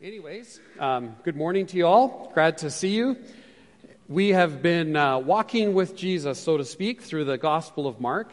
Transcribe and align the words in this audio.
Anyways, 0.00 0.60
um, 0.78 1.16
good 1.24 1.34
morning 1.34 1.66
to 1.66 1.76
you 1.76 1.84
all. 1.84 2.30
Glad 2.32 2.58
to 2.58 2.70
see 2.70 2.94
you. 2.94 3.16
We 4.06 4.28
have 4.28 4.62
been 4.62 4.94
uh, 4.94 5.18
walking 5.18 5.74
with 5.74 5.96
Jesus, 5.96 6.38
so 6.38 6.56
to 6.56 6.64
speak, 6.64 7.02
through 7.02 7.24
the 7.24 7.36
Gospel 7.36 7.88
of 7.88 8.00
Mark. 8.00 8.30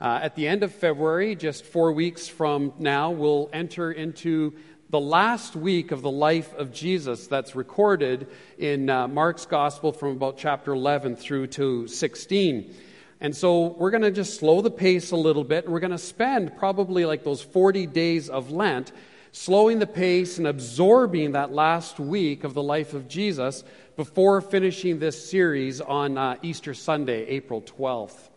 Uh, 0.00 0.20
at 0.22 0.36
the 0.36 0.46
end 0.46 0.62
of 0.62 0.72
February, 0.72 1.34
just 1.34 1.64
four 1.64 1.90
weeks 1.90 2.28
from 2.28 2.74
now, 2.78 3.10
we'll 3.10 3.50
enter 3.52 3.90
into 3.90 4.54
the 4.90 5.00
last 5.00 5.56
week 5.56 5.90
of 5.90 6.00
the 6.00 6.12
life 6.12 6.54
of 6.54 6.72
Jesus 6.72 7.26
that's 7.26 7.56
recorded 7.56 8.28
in 8.56 8.88
uh, 8.88 9.08
Mark's 9.08 9.46
Gospel 9.46 9.92
from 9.92 10.10
about 10.10 10.38
chapter 10.38 10.74
11 10.74 11.16
through 11.16 11.48
to 11.48 11.88
16. 11.88 12.72
And 13.20 13.34
so 13.34 13.74
we're 13.78 13.90
going 13.90 14.04
to 14.04 14.12
just 14.12 14.38
slow 14.38 14.60
the 14.60 14.70
pace 14.70 15.10
a 15.10 15.16
little 15.16 15.42
bit, 15.42 15.64
and 15.64 15.72
we're 15.72 15.80
going 15.80 15.90
to 15.90 15.98
spend 15.98 16.56
probably 16.56 17.04
like 17.04 17.24
those 17.24 17.42
40 17.42 17.88
days 17.88 18.28
of 18.28 18.52
Lent 18.52 18.92
slowing 19.34 19.80
the 19.80 19.86
pace 19.86 20.38
and 20.38 20.46
absorbing 20.46 21.32
that 21.32 21.52
last 21.52 21.98
week 21.98 22.44
of 22.44 22.54
the 22.54 22.62
life 22.62 22.94
of 22.94 23.08
Jesus 23.08 23.64
before 23.96 24.40
finishing 24.40 25.00
this 25.00 25.28
series 25.28 25.80
on 25.80 26.16
uh, 26.16 26.36
Easter 26.42 26.72
Sunday, 26.72 27.26
April 27.26 27.60
12th. 27.60 28.28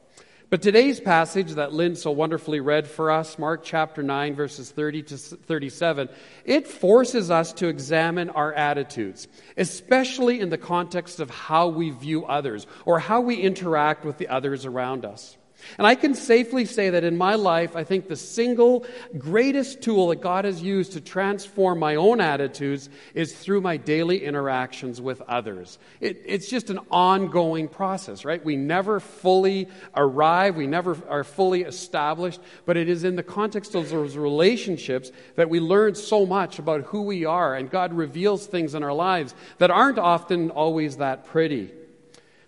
But 0.50 0.64
today's 0.64 1.00
passage 1.00 1.52
that 1.52 1.72
Lynn 1.72 1.96
so 1.96 2.10
wonderfully 2.10 2.62
read 2.62 2.88
for 2.88 3.12
us, 3.12 3.38
Mark 3.38 3.64
chapter 3.64 4.02
9, 4.02 4.34
verses 4.34 4.72
30 4.72 5.04
to 5.04 5.18
37, 5.18 6.10
it 6.46 6.68
forces 6.68 7.30
us 7.30 7.54
to 7.54 7.68
examine 7.68 8.32
our 8.32 8.52
attitudes, 8.52 9.28
especially 9.56 10.40
in 10.40 10.50
the 10.50 10.58
context 10.58 11.20
of 11.20 11.30
how 11.30 11.68
we 11.68 11.92
view 11.92 12.26
others 12.26 12.66
or 12.86 12.98
how 12.98 13.22
we 13.22 13.36
interact 13.36 14.04
with 14.04 14.18
the 14.18 14.30
others 14.30 14.66
around 14.66 15.06
us. 15.06 15.37
And 15.78 15.86
I 15.86 15.96
can 15.96 16.16
safely 16.16 16.66
say 16.66 16.92
that 16.92 17.04
in 17.04 17.18
my 17.18 17.36
life, 17.36 17.76
I 17.76 17.84
think 17.84 18.08
the 18.08 18.16
single 18.16 18.86
greatest 19.18 19.82
tool 19.82 20.08
that 20.08 20.22
God 20.22 20.46
has 20.46 20.62
used 20.62 20.94
to 20.94 21.02
transform 21.02 21.80
my 21.80 21.96
own 21.96 22.22
attitudes 22.22 22.90
is 23.14 23.34
through 23.34 23.62
my 23.62 23.78
daily 23.78 24.24
interactions 24.24 25.02
with 25.02 25.22
others. 25.22 25.78
It, 26.00 26.22
it's 26.26 26.50
just 26.50 26.70
an 26.70 26.80
ongoing 26.90 27.68
process, 27.68 28.24
right? 28.26 28.44
We 28.44 28.56
never 28.56 29.00
fully 29.00 29.68
arrive, 29.96 30.56
we 30.56 30.68
never 30.68 30.98
are 31.10 31.24
fully 31.24 31.64
established, 31.64 32.40
but 32.66 32.78
it 32.78 32.90
is 32.90 33.04
in 33.04 33.16
the 33.16 33.24
context 33.24 33.76
of 33.76 33.90
those 33.90 34.16
relationships 34.16 35.12
that 35.36 35.50
we 35.50 35.60
learn 35.60 35.96
so 35.96 36.26
much 36.26 36.60
about 36.60 36.82
who 36.84 37.04
we 37.04 37.26
are, 37.26 37.56
and 37.56 37.70
God 37.70 37.94
reveals 37.94 38.46
things 38.46 38.74
in 38.76 38.84
our 38.84 38.94
lives 38.94 39.36
that 39.58 39.72
aren't 39.72 40.00
often 40.00 40.52
always 40.52 40.98
that 40.98 41.26
pretty. 41.26 41.72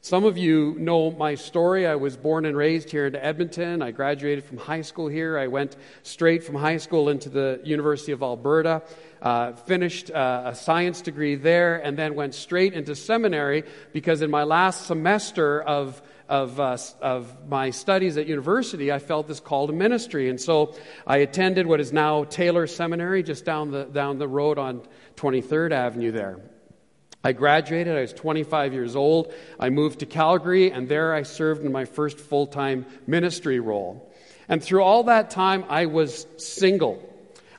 Some 0.10 0.26
of 0.26 0.40
you 0.40 0.76
know 0.80 1.12
my 1.12 1.36
story. 1.36 1.86
I 1.86 1.94
was 1.94 2.18
born 2.18 2.46
and 2.46 2.58
raised 2.58 2.90
here 2.90 3.06
in 3.06 3.16
Edmonton. 3.16 3.84
I 3.84 3.92
graduated 3.92 4.44
from 4.44 4.58
high 4.58 4.82
school 4.82 5.08
here. 5.08 5.38
I 5.38 5.46
went 5.46 5.76
straight 6.02 6.44
from 6.44 6.56
high 6.56 6.78
school 6.78 7.10
into 7.10 7.30
the 7.30 7.62
University 7.64 8.12
of 8.12 8.24
Alberta, 8.24 8.82
uh, 9.22 9.52
finished 9.54 10.10
uh, 10.10 10.46
a 10.48 10.56
science 10.56 11.02
degree 11.02 11.36
there, 11.36 11.76
and 11.76 11.96
then 11.96 12.16
went 12.16 12.34
straight 12.34 12.74
into 12.74 12.96
seminary 12.96 13.66
because 13.94 14.24
in 14.24 14.32
my 14.32 14.46
last 14.46 14.88
semester 14.88 15.62
of 15.62 16.02
of, 16.28 16.60
uh, 16.60 16.78
of 17.02 17.48
my 17.48 17.70
studies 17.70 18.18
at 18.18 18.26
university, 18.26 18.92
I 18.92 18.98
felt 18.98 19.28
this 19.28 19.40
call 19.40 19.68
to 19.68 19.74
ministry. 19.74 20.30
And 20.30 20.42
so 20.42 20.76
I 21.06 21.18
attended 21.18 21.68
what 21.68 21.80
is 21.80 21.94
now 21.94 22.24
Taylor 22.24 22.66
Seminary, 22.66 23.22
just 23.22 23.46
down 23.46 23.70
the, 23.70 23.84
down 23.86 24.18
the 24.18 24.28
road 24.28 24.58
on 24.58 24.82
23rd 25.18 25.72
Avenue 25.72 26.12
there. 26.12 26.40
I 27.24 27.34
graduated, 27.34 27.98
I 27.98 28.02
was 28.02 28.14
25 28.14 28.74
years 28.74 28.96
old. 28.96 29.34
I 29.60 29.70
moved 29.70 30.00
to 30.00 30.06
Calgary, 30.06 30.72
and 30.72 30.88
there 30.88 31.14
I 31.14 31.24
served 31.24 31.66
in 31.66 31.72
my 31.72 31.86
first 31.86 32.18
full 32.18 32.48
time 32.48 32.86
ministry 33.08 33.60
role. 33.60 34.10
And 34.48 34.64
through 34.64 34.84
all 34.84 35.04
that 35.04 35.30
time, 35.30 35.66
I 35.70 35.88
was 35.88 36.26
single. 36.38 37.04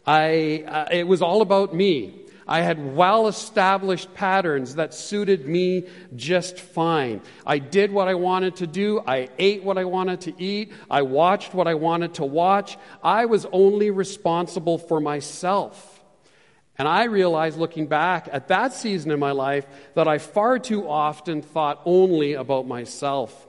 I, 0.07 0.65
uh, 0.67 0.87
it 0.91 1.07
was 1.07 1.21
all 1.21 1.43
about 1.43 1.75
me. 1.75 2.21
I 2.49 2.63
had 2.63 2.97
well 2.97 3.29
established 3.29 4.13
patterns 4.13 4.75
that 4.75 4.93
suited 4.93 5.47
me 5.47 5.87
just 6.17 6.59
fine. 6.59 7.21
I 7.47 7.59
did 7.59 7.93
what 7.93 8.09
I 8.09 8.15
wanted 8.15 8.57
to 8.57 8.67
do. 8.67 9.01
I 9.07 9.29
ate 9.39 9.63
what 9.63 9.79
I 9.79 9.85
wanted 9.85 10.23
to 10.23 10.43
eat. 10.43 10.73
I 10.91 11.03
watched 11.03 11.55
what 11.55 11.69
I 11.69 11.75
wanted 11.75 12.15
to 12.15 12.25
watch. 12.25 12.77
I 13.05 13.27
was 13.27 13.47
only 13.53 13.91
responsible 13.91 14.79
for 14.79 15.01
myself. 15.01 16.00
And 16.81 16.89
I 16.89 17.05
realized 17.05 17.59
looking 17.59 17.89
back 17.89 18.27
at 18.33 18.49
that 18.49 18.73
season 18.73 19.11
in 19.11 19.21
my 19.21 19.33
life 19.33 19.67
that 19.93 20.09
I 20.09 20.17
far 20.17 20.59
too 20.59 20.89
often 20.89 21.43
thought 21.43 21.83
only 21.85 22.33
about 22.33 22.67
myself. 22.67 23.49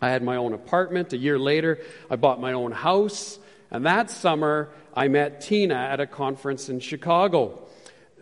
I 0.00 0.10
had 0.10 0.22
my 0.22 0.36
own 0.36 0.52
apartment. 0.52 1.12
A 1.12 1.16
year 1.16 1.36
later, 1.36 1.80
I 2.08 2.14
bought 2.14 2.40
my 2.40 2.52
own 2.52 2.70
house. 2.70 3.40
And 3.72 3.86
that 3.86 4.08
summer, 4.08 4.70
I 4.94 5.08
met 5.08 5.40
Tina 5.40 5.74
at 5.74 5.98
a 5.98 6.06
conference 6.06 6.68
in 6.68 6.78
Chicago. 6.78 7.66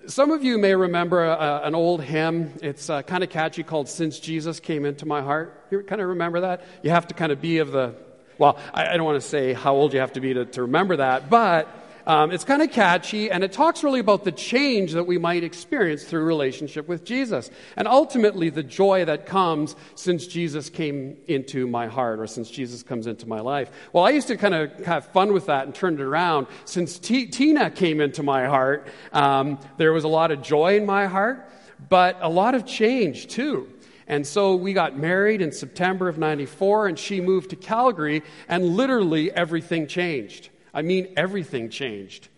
Some 0.07 0.31
of 0.31 0.43
you 0.43 0.57
may 0.57 0.75
remember 0.75 1.23
a, 1.27 1.61
an 1.65 1.75
old 1.75 2.03
hymn. 2.03 2.55
It's 2.63 2.89
uh, 2.89 3.03
kind 3.03 3.23
of 3.23 3.29
catchy 3.29 3.63
called 3.63 3.91
Since 3.91 4.19
Jesus 4.19 4.61
Came 4.61 4.87
Into 4.87 5.05
My 5.05 5.21
Heart. 5.21 5.67
You 5.71 5.83
kind 5.83 6.01
of 6.01 6.09
remember 6.09 6.41
that? 6.41 6.65
You 6.83 6.89
have 6.89 7.07
to 7.09 7.15
kind 7.15 7.33
of 7.33 7.43
be 7.43 7.59
of 7.59 7.71
the, 7.71 7.97
well, 8.39 8.59
I, 8.73 8.95
I 8.95 8.97
don't 8.97 9.05
want 9.05 9.21
to 9.21 9.29
say 9.29 9.53
how 9.53 9.75
old 9.75 9.93
you 9.93 10.01
have 10.01 10.15
to 10.15 10.21
be 10.23 10.33
to, 10.33 10.47
to 10.47 10.63
remember 10.63 10.97
that, 10.97 11.29
but 11.29 11.69
um, 12.07 12.31
it's 12.31 12.45
kind 12.45 12.63
of 12.63 12.71
catchy, 12.71 13.31
and 13.31 13.45
it 13.45 13.53
talks 13.53 13.85
really 13.85 14.01
about 14.01 14.25
the 14.25 14.33
change 14.33 14.93
that 14.93 15.05
we 15.05 15.19
might 15.19 15.45
experience 15.45 16.05
through 16.05 16.25
relationship 16.25 16.89
with 16.89 17.05
Jesus. 17.05 17.51
And 17.77 17.87
ultimately, 17.87 18.51
the 18.51 18.63
joy 18.63 19.05
that 19.05 19.27
comes 19.27 19.77
since 19.95 20.27
Jesus 20.27 20.71
came 20.71 21.17
into 21.27 21.67
my 21.67 21.87
heart, 21.87 22.21
or 22.21 22.27
since 22.27 22.51
Jesus 22.51 22.83
comes 22.83 23.07
into 23.07 23.29
my 23.29 23.41
life. 23.41 23.71
Well, 23.93 24.05
I 24.05 24.11
used 24.11 24.29
to 24.29 24.37
kind 24.37 24.55
of 24.55 24.85
have 24.85 25.07
fun 25.07 25.33
with 25.33 25.47
that 25.47 25.67
and 25.67 25.75
turn 25.75 25.95
it 25.95 26.01
around. 26.01 26.47
Since 26.65 26.99
T- 26.99 27.27
Tina 27.27 27.71
came 27.71 28.01
into 28.01 28.23
my 28.23 28.47
heart, 28.47 28.89
um, 29.13 29.59
there 29.77 29.93
was 29.93 30.05
a 30.05 30.09
lot 30.09 30.31
of 30.31 30.43
joy 30.43 30.77
in 30.77 30.87
my 30.87 31.07
heart, 31.07 31.49
but 31.89 32.19
a 32.21 32.29
lot 32.29 32.55
of 32.55 32.67
change 32.67 33.29
too. 33.29 33.69
And 34.07 34.27
so 34.27 34.57
we 34.57 34.73
got 34.73 34.99
married 34.99 35.41
in 35.41 35.53
September 35.53 36.09
of 36.09 36.19
94, 36.19 36.89
and 36.89 36.99
she 36.99 37.21
moved 37.21 37.51
to 37.51 37.57
Calgary, 37.57 38.23
and 38.49 38.65
literally 38.77 39.33
everything 39.33 39.87
changed. 39.87 40.51
I 40.75 40.83
mean, 40.83 41.13
everything 41.17 41.71
changed. 41.71 42.29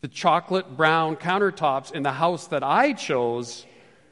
The 0.00 0.08
chocolate 0.08 0.76
brown 0.76 1.16
countertops 1.16 1.92
in 1.92 2.02
the 2.02 2.12
house 2.12 2.48
that 2.48 2.62
I 2.62 2.92
chose 2.92 3.64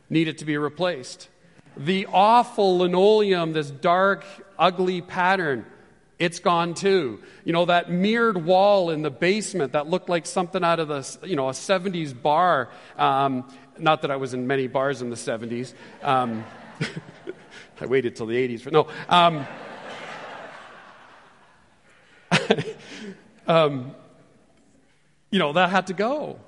needed 0.08 0.38
to 0.38 0.44
be 0.44 0.56
replaced. 0.56 1.28
The 1.76 2.06
awful 2.12 2.78
linoleum, 2.78 3.52
this 3.52 3.70
dark, 3.70 4.24
ugly 4.58 5.00
pattern, 5.00 5.66
it's 6.18 6.38
gone 6.38 6.74
too. 6.74 7.20
You 7.44 7.52
know, 7.52 7.64
that 7.64 7.90
mirrored 7.90 8.44
wall 8.44 8.90
in 8.90 9.02
the 9.02 9.10
basement 9.10 9.72
that 9.72 9.88
looked 9.88 10.08
like 10.08 10.24
something 10.24 10.62
out 10.62 10.78
of 10.78 10.86
the, 10.88 11.26
you 11.26 11.34
know, 11.34 11.48
a 11.48 11.52
70s 11.52 12.14
bar. 12.20 12.70
Um, 12.96 13.50
not 13.76 14.02
that 14.02 14.10
I 14.10 14.16
was 14.16 14.32
in 14.32 14.46
many 14.46 14.68
bars 14.68 15.02
in 15.02 15.10
the 15.10 15.16
70s. 15.16 15.74
Um, 16.02 16.44
I 17.80 17.86
waited 17.86 18.14
till 18.14 18.26
the 18.26 18.36
80s 18.36 18.60
for, 18.60 18.70
no. 18.70 18.86
Um, 19.08 19.46
um, 23.46 23.94
you 25.30 25.38
know, 25.38 25.52
that 25.52 25.70
had 25.70 25.86
to 25.88 25.94
go. 25.94 26.38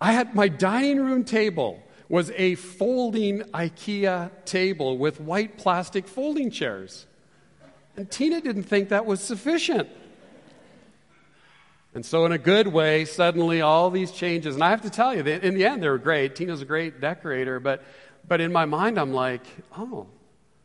I 0.00 0.12
had 0.12 0.34
my 0.34 0.48
dining 0.48 1.00
room 1.00 1.24
table 1.24 1.82
was 2.08 2.30
a 2.36 2.54
folding 2.54 3.40
IKEA 3.40 4.30
table 4.44 4.96
with 4.96 5.20
white 5.20 5.58
plastic 5.58 6.08
folding 6.08 6.50
chairs. 6.50 7.06
And 7.96 8.10
Tina 8.10 8.40
didn't 8.40 8.62
think 8.62 8.90
that 8.90 9.04
was 9.04 9.20
sufficient. 9.20 9.88
And 11.94 12.06
so, 12.06 12.24
in 12.26 12.32
a 12.32 12.38
good 12.38 12.68
way, 12.68 13.04
suddenly 13.04 13.60
all 13.60 13.90
these 13.90 14.12
changes, 14.12 14.54
and 14.54 14.62
I 14.62 14.70
have 14.70 14.82
to 14.82 14.90
tell 14.90 15.14
you, 15.14 15.24
in 15.24 15.54
the 15.54 15.66
end, 15.66 15.82
they 15.82 15.88
were 15.88 15.98
great. 15.98 16.36
Tina's 16.36 16.62
a 16.62 16.66
great 16.66 17.00
decorator, 17.00 17.58
but, 17.58 17.82
but 18.26 18.40
in 18.40 18.52
my 18.52 18.66
mind, 18.66 18.98
I'm 18.98 19.12
like, 19.12 19.42
oh, 19.76 20.06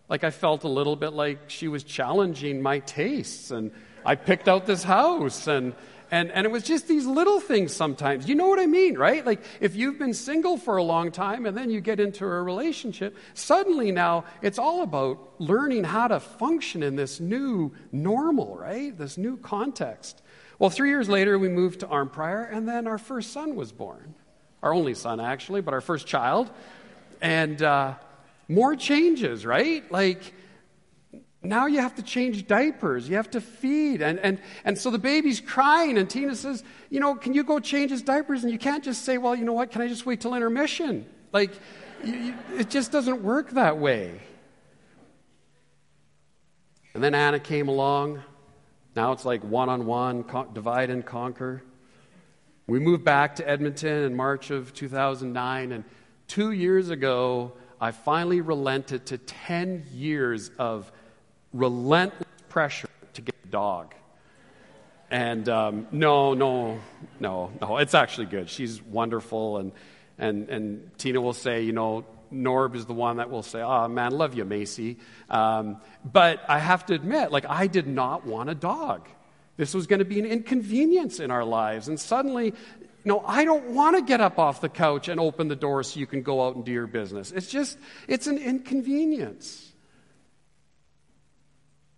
like 0.10 0.24
I 0.24 0.30
felt 0.30 0.64
a 0.64 0.68
little 0.68 0.96
bit 0.96 1.14
like 1.14 1.50
she 1.50 1.68
was 1.68 1.84
challenging 1.84 2.62
my 2.62 2.80
tastes 2.80 3.52
and 3.52 3.72
I 4.06 4.16
picked 4.16 4.48
out 4.48 4.66
this 4.66 4.84
house 4.84 5.48
and 5.48 5.74
and, 6.12 6.32
and 6.32 6.46
it 6.46 6.52
was 6.52 6.62
just 6.62 6.88
these 6.88 7.08
little 7.08 7.40
things 7.40 7.74
sometimes. 7.74 8.30
You 8.30 8.36
know 8.36 8.48
what 8.48 8.60
I 8.60 8.68
mean, 8.68 8.96
right? 9.00 9.26
Like 9.26 9.44
if 9.60 9.76
you've 9.76 9.98
been 9.98 10.14
single 10.14 10.58
for 10.58 10.78
a 10.78 10.84
long 10.84 11.12
time 11.12 11.48
and 11.48 11.58
then 11.58 11.72
you 11.72 11.82
get 11.82 12.00
into 12.00 12.24
a 12.24 12.44
relationship, 12.44 13.18
suddenly 13.34 13.92
now 13.92 14.26
it's 14.44 14.60
all 14.60 14.84
about 14.84 15.18
learning 15.40 15.86
how 15.86 16.08
to 16.08 16.20
function 16.20 16.84
in 16.84 16.96
this 16.96 17.20
new 17.20 17.74
normal, 17.92 18.56
right? 18.56 18.96
This 18.96 19.18
new 19.18 19.38
context. 19.38 20.22
Well, 20.60 20.70
three 20.70 20.90
years 20.90 21.10
later, 21.10 21.40
we 21.40 21.50
moved 21.50 21.80
to 21.80 21.88
Arnprior, 21.88 22.48
and 22.56 22.70
then 22.70 22.86
our 22.86 23.00
first 23.00 23.34
son 23.34 23.56
was 23.56 23.72
born. 23.72 24.14
Our 24.62 24.72
only 24.72 24.94
son, 24.94 25.20
actually, 25.20 25.62
but 25.62 25.74
our 25.74 25.82
first 25.82 26.06
child. 26.06 26.52
And 27.22 27.60
uh, 27.62 27.96
more 28.48 28.76
changes, 28.76 29.48
right? 29.48 29.92
Like, 29.92 30.34
now 31.44 31.66
you 31.66 31.82
have 31.82 31.96
to 31.96 32.02
change 32.02 32.48
diapers. 32.48 33.10
You 33.10 33.18
have 33.18 33.30
to 33.32 33.42
feed. 33.42 34.02
And, 34.02 34.18
and, 34.20 34.40
and 34.64 34.78
so 34.78 34.90
the 34.90 34.98
baby's 34.98 35.42
crying, 35.42 35.98
and 35.98 36.10
Tina 36.10 36.36
says, 36.36 36.64
You 36.90 37.02
know, 37.02 37.16
can 37.16 37.34
you 37.34 37.44
go 37.44 37.60
change 37.60 37.92
his 37.92 38.02
diapers? 38.02 38.44
And 38.44 38.52
you 38.52 38.58
can't 38.58 38.84
just 38.84 39.04
say, 39.04 39.18
Well, 39.18 39.36
you 39.36 39.44
know 39.44 39.54
what? 39.54 39.70
Can 39.70 39.82
I 39.82 39.88
just 39.88 40.06
wait 40.06 40.22
till 40.22 40.34
intermission? 40.36 41.06
Like, 41.34 41.52
you, 42.04 42.14
you, 42.14 42.36
it 42.58 42.70
just 42.70 42.92
doesn't 42.92 43.22
work 43.22 43.52
that 43.52 43.78
way. 43.78 44.22
And 46.94 47.04
then 47.04 47.14
Anna 47.14 47.40
came 47.40 47.68
along. 47.68 48.22
Now 48.96 49.12
it's 49.12 49.26
like 49.26 49.44
one 49.44 49.68
on 49.68 49.86
one, 49.86 50.24
divide 50.54 50.92
and 50.92 51.06
conquer. 51.06 51.64
We 52.68 52.80
moved 52.80 53.04
back 53.04 53.36
to 53.38 53.50
Edmonton 53.50 54.04
in 54.04 54.16
March 54.16 54.50
of 54.50 54.74
2009, 54.74 55.72
and 55.74 55.84
two 56.28 56.52
years 56.52 56.90
ago, 56.90 57.52
I 57.82 57.92
finally 57.92 58.40
relented 58.40 59.06
to 59.08 59.18
10 59.18 59.88
years 59.92 60.50
of 60.58 60.90
relentless 61.54 62.28
pressure 62.50 62.90
to 63.14 63.22
get 63.22 63.36
a 63.44 63.48
dog. 63.48 63.94
And 65.10 65.48
um, 65.48 65.88
no, 65.92 66.34
no, 66.34 66.80
no, 67.20 67.52
no, 67.62 67.78
it's 67.78 67.94
actually 67.94 68.26
good. 68.26 68.50
She's 68.50 68.82
wonderful. 68.82 69.58
And, 69.58 69.72
and, 70.18 70.50
and 70.50 70.98
Tina 70.98 71.22
will 71.22 71.34
say, 71.34 71.62
you 71.62 71.72
know, 71.72 72.06
Norb 72.34 72.76
is 72.76 72.88
the 72.88 72.94
one 72.94 73.18
that 73.18 73.30
will 73.30 73.44
say, 73.44 73.62
oh, 73.62 73.88
man, 73.88 74.12
love 74.12 74.34
you, 74.34 74.44
Macy. 74.44 74.98
Um, 75.30 75.78
but 76.04 76.42
I 76.48 76.58
have 76.58 76.88
to 76.88 76.96
admit, 76.96 77.32
like, 77.32 77.46
I 77.48 77.68
did 77.68 77.86
not 77.86 78.26
want 78.26 78.50
a 78.50 78.56
dog. 78.56 79.08
This 79.56 79.76
was 79.76 79.86
going 79.86 80.00
to 80.00 80.06
be 80.06 80.20
an 80.20 80.26
inconvenience 80.26 81.20
in 81.20 81.30
our 81.30 81.46
lives. 81.46 81.88
And 81.88 82.00
suddenly, 82.00 82.56
no, 83.06 83.20
I 83.20 83.46
don't 83.46 83.72
want 83.76 83.98
to 83.98 84.02
get 84.02 84.20
up 84.20 84.40
off 84.40 84.62
the 84.62 84.70
couch 84.70 85.10
and 85.10 85.20
open 85.20 85.48
the 85.48 85.56
door 85.56 85.84
so 85.84 86.00
you 86.00 86.08
can 86.08 86.24
go 86.24 86.48
out 86.48 86.56
and 86.56 86.66
do 86.66 86.72
your 86.72 86.88
business. 86.88 87.32
It's 87.32 87.52
just, 87.52 87.78
it's 88.08 88.26
an 88.26 88.40
inconvenience. 88.40 89.73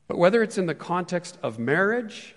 But 0.07 0.17
whether 0.17 0.43
it's 0.43 0.57
in 0.57 0.65
the 0.65 0.75
context 0.75 1.37
of 1.41 1.57
marriage, 1.59 2.35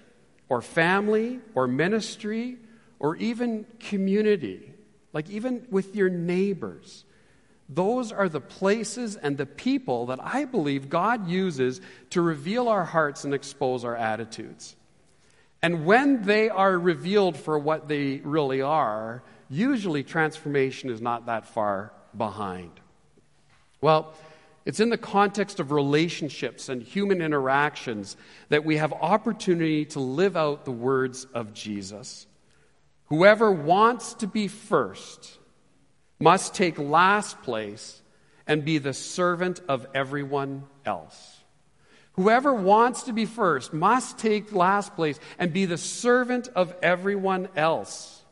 or 0.49 0.63
family, 0.63 1.41
or 1.55 1.67
ministry, 1.67 2.57
or 2.99 3.17
even 3.17 3.67
community, 3.81 4.73
like 5.13 5.29
even 5.31 5.67
with 5.71 5.95
your 5.95 6.09
neighbors, 6.09 7.05
those 7.69 8.13
are 8.13 8.29
the 8.29 8.41
places 8.41 9.17
and 9.17 9.37
the 9.37 9.45
people 9.45 10.07
that 10.07 10.21
I 10.23 10.47
believe 10.47 10.89
God 10.89 11.29
uses 11.29 11.83
to 12.11 12.23
reveal 12.23 12.69
our 12.69 12.85
hearts 12.85 13.25
and 13.25 13.35
expose 13.35 13.85
our 13.85 13.95
attitudes. 13.95 14.75
And 15.61 15.85
when 15.85 16.23
they 16.23 16.49
are 16.49 16.79
revealed 16.79 17.37
for 17.37 17.59
what 17.59 17.89
they 17.89 18.19
really 18.19 18.63
are, 18.63 19.23
usually 19.51 20.03
transformation 20.03 20.89
is 20.89 21.03
not 21.03 21.27
that 21.27 21.47
far 21.47 21.93
behind. 22.17 22.71
Well, 23.81 24.15
it's 24.69 24.81
in 24.81 24.91
the 24.91 24.99
context 24.99 25.61
of 25.61 25.73
relationships 25.73 26.69
and 26.69 26.83
human 26.83 27.23
interactions 27.23 28.19
that 28.51 28.67
we 28.67 28.77
have 28.77 28.93
opportunity 28.93 29.87
to 29.87 30.01
live 30.01 30.37
out 30.37 30.67
the 30.67 30.71
words 30.71 31.27
of 31.33 31.55
Jesus. 31.55 32.27
Whoever 33.07 33.51
wants 33.51 34.13
to 34.15 34.27
be 34.27 34.47
first 34.47 35.39
must 36.21 36.55
take 36.55 36.79
last 36.79 37.41
place 37.41 38.03
and 38.47 38.63
be 38.63 38.77
the 38.77 38.93
servant 38.93 39.63
of 39.71 39.87
everyone 39.95 40.65
else. 40.85 41.41
Whoever 42.13 42.53
wants 42.53 43.05
to 43.05 43.15
be 43.15 43.25
first 43.25 43.73
must 43.73 44.19
take 44.19 44.53
last 44.53 44.95
place 44.95 45.19
and 45.39 45.51
be 45.51 45.65
the 45.65 45.79
servant 45.79 46.49
of 46.55 46.75
everyone 46.83 47.49
else. 47.57 48.23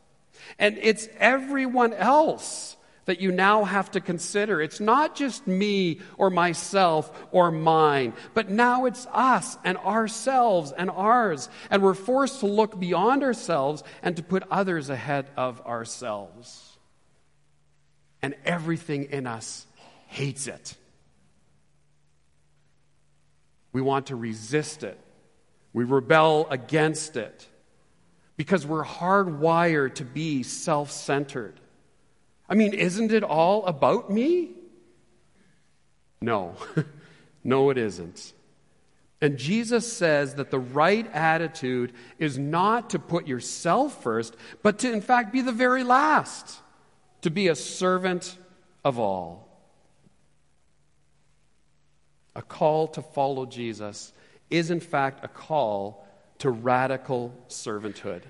And 0.59 0.77
it's 0.83 1.09
everyone 1.17 1.93
else 1.93 2.77
that 3.07 3.21
you 3.21 3.31
now 3.31 3.63
have 3.63 3.89
to 3.91 4.01
consider. 4.01 4.61
It's 4.61 4.79
not 4.79 5.15
just 5.15 5.47
me 5.47 6.01
or 6.17 6.29
myself 6.29 7.11
or 7.31 7.51
mine, 7.51 8.13
but 8.33 8.49
now 8.49 8.85
it's 8.85 9.07
us 9.11 9.57
and 9.63 9.77
ourselves 9.77 10.73
and 10.73 10.91
ours. 10.91 11.49
And 11.71 11.81
we're 11.81 11.93
forced 11.93 12.41
to 12.41 12.47
look 12.47 12.79
beyond 12.79 13.23
ourselves 13.23 13.81
and 14.03 14.15
to 14.17 14.23
put 14.23 14.43
others 14.51 14.89
ahead 14.89 15.29
of 15.37 15.65
ourselves. 15.65 16.77
And 18.21 18.35
everything 18.45 19.05
in 19.05 19.25
us 19.25 19.65
hates 20.07 20.47
it. 20.47 20.75
We 23.71 23.81
want 23.81 24.07
to 24.07 24.17
resist 24.17 24.83
it. 24.83 24.99
We 25.71 25.85
rebel 25.85 26.47
against 26.49 27.15
it 27.15 27.47
because 28.35 28.65
we're 28.65 28.83
hardwired 28.83 29.95
to 29.95 30.03
be 30.03 30.43
self 30.43 30.91
centered. 30.91 31.57
I 32.49 32.55
mean, 32.55 32.73
isn't 32.73 33.11
it 33.11 33.23
all 33.23 33.65
about 33.65 34.09
me? 34.09 34.51
No, 36.21 36.55
no, 37.43 37.69
it 37.69 37.77
isn't. 37.77 38.33
And 39.21 39.37
Jesus 39.37 39.91
says 39.91 40.35
that 40.35 40.51
the 40.51 40.59
right 40.59 41.09
attitude 41.13 41.93
is 42.19 42.37
not 42.37 42.91
to 42.91 42.99
put 42.99 43.27
yourself 43.27 44.03
first, 44.03 44.35
but 44.61 44.79
to, 44.79 44.91
in 44.91 45.01
fact, 45.01 45.33
be 45.33 45.41
the 45.41 45.51
very 45.51 45.83
last, 45.83 46.59
to 47.21 47.31
be 47.31 47.47
a 47.47 47.55
servant 47.55 48.37
of 48.85 48.99
all. 48.99 49.47
A 52.35 52.43
call 52.43 52.87
to 52.89 53.01
follow 53.01 53.47
Jesus 53.47 54.13
is, 54.51 54.69
in 54.69 54.79
fact, 54.79 55.25
a 55.25 55.27
call 55.27 56.07
to 56.37 56.51
radical 56.51 57.33
servanthood. 57.49 58.21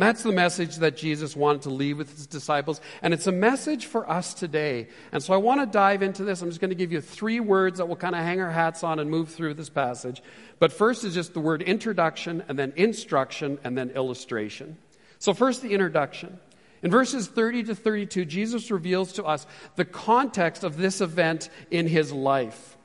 That's 0.00 0.22
the 0.22 0.32
message 0.32 0.76
that 0.76 0.96
Jesus 0.96 1.36
wanted 1.36 1.62
to 1.62 1.70
leave 1.70 1.98
with 1.98 2.10
his 2.10 2.26
disciples. 2.26 2.80
And 3.02 3.12
it's 3.12 3.26
a 3.26 3.32
message 3.32 3.86
for 3.86 4.08
us 4.08 4.32
today. 4.32 4.88
And 5.12 5.22
so 5.22 5.34
I 5.34 5.36
want 5.36 5.60
to 5.60 5.66
dive 5.66 6.02
into 6.02 6.24
this. 6.24 6.40
I'm 6.40 6.48
just 6.48 6.60
going 6.60 6.70
to 6.70 6.74
give 6.74 6.90
you 6.90 7.00
three 7.00 7.38
words 7.38 7.78
that 7.78 7.86
we'll 7.86 7.96
kind 7.96 8.14
of 8.14 8.22
hang 8.22 8.40
our 8.40 8.50
hats 8.50 8.82
on 8.82 8.98
and 8.98 9.10
move 9.10 9.28
through 9.28 9.54
this 9.54 9.68
passage. 9.68 10.22
But 10.58 10.72
first 10.72 11.04
is 11.04 11.14
just 11.14 11.34
the 11.34 11.40
word 11.40 11.62
introduction, 11.62 12.42
and 12.48 12.58
then 12.58 12.72
instruction, 12.76 13.58
and 13.62 13.76
then 13.76 13.90
illustration. 13.90 14.78
So, 15.18 15.34
first, 15.34 15.60
the 15.60 15.72
introduction. 15.72 16.38
In 16.82 16.90
verses 16.90 17.28
30 17.28 17.64
to 17.64 17.74
32, 17.74 18.24
Jesus 18.24 18.70
reveals 18.70 19.12
to 19.14 19.24
us 19.24 19.46
the 19.76 19.84
context 19.84 20.64
of 20.64 20.78
this 20.78 21.02
event 21.02 21.50
in 21.70 21.86
his 21.86 22.10
life. 22.10 22.78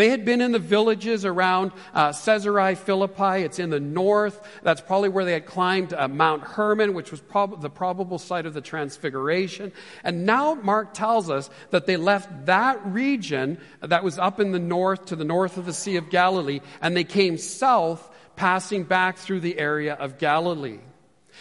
They 0.00 0.08
had 0.08 0.24
been 0.24 0.40
in 0.40 0.52
the 0.52 0.58
villages 0.58 1.26
around 1.26 1.72
uh, 1.92 2.14
Caesarea 2.14 2.74
Philippi. 2.74 3.42
It's 3.42 3.58
in 3.58 3.68
the 3.68 3.78
north. 3.78 4.40
That's 4.62 4.80
probably 4.80 5.10
where 5.10 5.26
they 5.26 5.34
had 5.34 5.44
climbed 5.44 5.92
uh, 5.92 6.08
Mount 6.08 6.42
Hermon, 6.42 6.94
which 6.94 7.10
was 7.10 7.20
prob- 7.20 7.60
the 7.60 7.68
probable 7.68 8.18
site 8.18 8.46
of 8.46 8.54
the 8.54 8.62
Transfiguration. 8.62 9.72
And 10.02 10.24
now 10.24 10.54
Mark 10.54 10.94
tells 10.94 11.28
us 11.28 11.50
that 11.68 11.84
they 11.84 11.98
left 11.98 12.46
that 12.46 12.80
region 12.86 13.58
that 13.82 14.02
was 14.02 14.18
up 14.18 14.40
in 14.40 14.52
the 14.52 14.58
north 14.58 15.04
to 15.06 15.16
the 15.16 15.24
north 15.24 15.58
of 15.58 15.66
the 15.66 15.74
Sea 15.74 15.96
of 15.96 16.08
Galilee, 16.08 16.60
and 16.80 16.96
they 16.96 17.04
came 17.04 17.36
south, 17.36 18.10
passing 18.36 18.84
back 18.84 19.18
through 19.18 19.40
the 19.40 19.58
area 19.58 19.92
of 19.92 20.16
Galilee. 20.16 20.78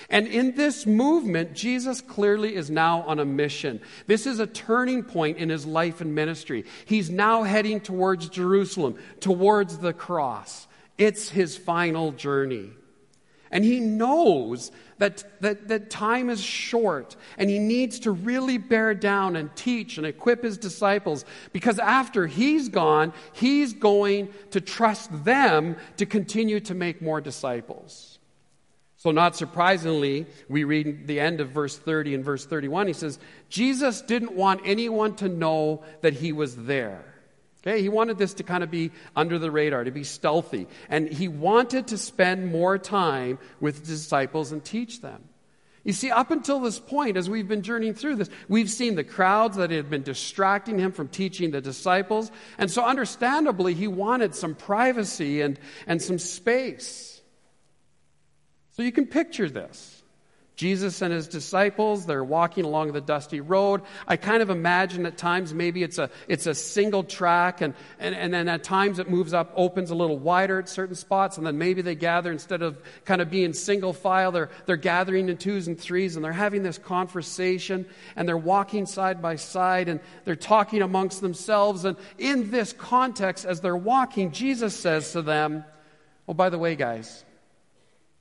And 0.09 0.27
in 0.27 0.55
this 0.55 0.85
movement, 0.85 1.53
Jesus 1.53 2.01
clearly 2.01 2.55
is 2.55 2.69
now 2.69 3.01
on 3.01 3.19
a 3.19 3.25
mission. 3.25 3.81
This 4.07 4.25
is 4.25 4.39
a 4.39 4.47
turning 4.47 5.03
point 5.03 5.37
in 5.37 5.49
his 5.49 5.65
life 5.65 6.01
and 6.01 6.15
ministry. 6.15 6.65
He's 6.85 7.09
now 7.09 7.43
heading 7.43 7.81
towards 7.81 8.29
Jerusalem, 8.29 8.97
towards 9.19 9.79
the 9.79 9.93
cross. 9.93 10.67
It's 10.97 11.29
his 11.29 11.57
final 11.57 12.11
journey. 12.11 12.71
And 13.51 13.63
he 13.63 13.79
knows 13.79 14.71
that, 14.99 15.23
that, 15.41 15.69
that 15.69 15.89
time 15.89 16.29
is 16.29 16.41
short 16.41 17.15
and 17.37 17.49
he 17.49 17.57
needs 17.57 17.99
to 18.01 18.11
really 18.11 18.57
bear 18.57 18.93
down 18.93 19.35
and 19.35 19.56
teach 19.56 19.97
and 19.97 20.06
equip 20.06 20.44
his 20.44 20.57
disciples 20.57 21.25
because 21.51 21.79
after 21.79 22.27
he's 22.27 22.69
gone, 22.69 23.13
he's 23.33 23.73
going 23.73 24.29
to 24.51 24.61
trust 24.61 25.09
them 25.25 25.77
to 25.97 26.06
continue 26.06 26.59
to 26.61 26.75
make 26.75 27.01
more 27.01 27.21
disciples. 27.21 28.19
So, 28.99 29.11
not 29.11 29.37
surprisingly, 29.37 30.25
we 30.49 30.65
read 30.65 31.07
the 31.07 31.21
end 31.21 31.39
of 31.39 31.51
verse 31.51 31.77
30 31.77 32.15
and 32.15 32.25
verse 32.25 32.45
31. 32.45 32.87
He 32.87 32.94
says, 32.94 33.18
Jesus 33.47 34.01
didn't 34.01 34.33
want 34.33 34.59
anyone 34.65 35.15
to 35.18 35.29
know 35.29 35.83
that 36.01 36.15
he 36.15 36.33
was 36.33 36.53
there. 36.57 37.06
Okay, 37.61 37.81
he 37.81 37.87
wanted 37.87 38.18
this 38.18 38.33
to 38.35 38.44
kind 38.44 38.61
of 38.61 38.69
be 38.69 38.91
under 39.15 39.39
the 39.39 39.51
radar, 39.51 39.85
to 39.85 39.91
be 39.91 40.03
stealthy. 40.03 40.68
And 40.89 41.07
he 41.07 41.29
wanted 41.29 41.87
to 41.87 41.97
spend 41.97 42.51
more 42.51 42.77
time 42.77 43.39
with 43.61 43.87
disciples 43.87 44.51
and 44.51 44.63
teach 44.65 44.99
them. 44.99 45.23
You 45.85 45.94
see, 45.94 46.11
up 46.11 46.29
until 46.29 46.59
this 46.59 46.77
point, 46.77 47.15
as 47.15 47.29
we've 47.29 47.47
been 47.47 47.61
journeying 47.61 47.94
through 47.94 48.18
this, 48.18 48.29
we've 48.49 48.69
seen 48.69 48.95
the 48.95 49.06
crowds 49.06 49.56
that 49.56 49.71
had 49.71 49.89
been 49.89 50.03
distracting 50.03 50.77
him 50.77 50.91
from 50.91 51.07
teaching 51.07 51.51
the 51.51 51.61
disciples. 51.61 52.31
And 52.57 52.69
so, 52.69 52.83
understandably, 52.83 53.75
he 53.75 53.87
wanted 53.87 54.35
some 54.35 54.56
privacy 54.56 55.39
and, 55.39 55.57
and 55.87 56.01
some 56.01 56.19
space. 56.19 57.19
So 58.80 58.83
you 58.83 58.94
can 58.94 59.07
picture 59.07 59.50
this. 59.50 60.02
Jesus 60.56 61.02
and 61.02 61.14
his 61.14 61.28
disciples, 61.28 62.06
they're 62.06 62.24
walking 62.24 62.64
along 62.64 62.94
the 62.94 63.02
dusty 63.02 63.42
road. 63.42 63.81
I 64.07 64.16
kind 64.16 64.42
of 64.42 64.50
imagine 64.50 65.06
at 65.06 65.18
times 65.18 65.54
maybe 65.54 65.83
it's 65.83 65.98
a, 65.98 66.09
it's 66.30 66.48
a 66.48 66.56
single 66.56 67.04
track, 67.04 67.59
and, 67.59 67.74
and, 68.00 68.16
and 68.16 68.33
then 68.33 68.48
at 68.48 68.64
times 68.64 69.00
it 69.00 69.09
moves 69.09 69.33
up, 69.33 69.52
opens 69.57 69.92
a 69.92 69.95
little 69.95 70.18
wider 70.18 70.59
at 70.59 70.69
certain 70.69 70.95
spots, 70.95 71.38
and 71.38 71.45
then 71.45 71.57
maybe 71.57 71.81
they 71.81 71.94
gather 71.94 72.31
instead 72.31 72.62
of 72.62 72.81
kind 73.04 73.21
of 73.21 73.30
being 73.30 73.52
single 73.52 73.92
file, 73.92 74.31
they're, 74.31 74.50
they're 74.66 74.78
gathering 74.78 75.28
in 75.28 75.36
twos 75.36 75.68
and 75.68 75.78
threes, 75.78 76.16
and 76.16 76.24
they're 76.24 76.31
having 76.31 76.64
this 76.64 76.78
conversation, 76.78 77.86
and 78.16 78.30
they're 78.30 78.38
walking 78.38 78.86
side 78.86 79.21
by 79.21 79.36
side, 79.36 79.90
and 79.90 80.00
they're 80.24 80.38
talking 80.38 80.81
amongst 80.81 81.19
themselves. 81.19 81.83
And 81.83 81.98
in 82.18 82.50
this 82.50 82.71
context, 82.71 83.44
as 83.44 83.59
they're 83.59 83.76
walking, 83.76 84.31
Jesus 84.31 84.74
says 84.74 85.12
to 85.12 85.21
them, 85.21 85.66
Oh, 86.30 86.33
by 86.33 86.50
the 86.50 86.59
way, 86.59 86.78
guys, 86.78 87.26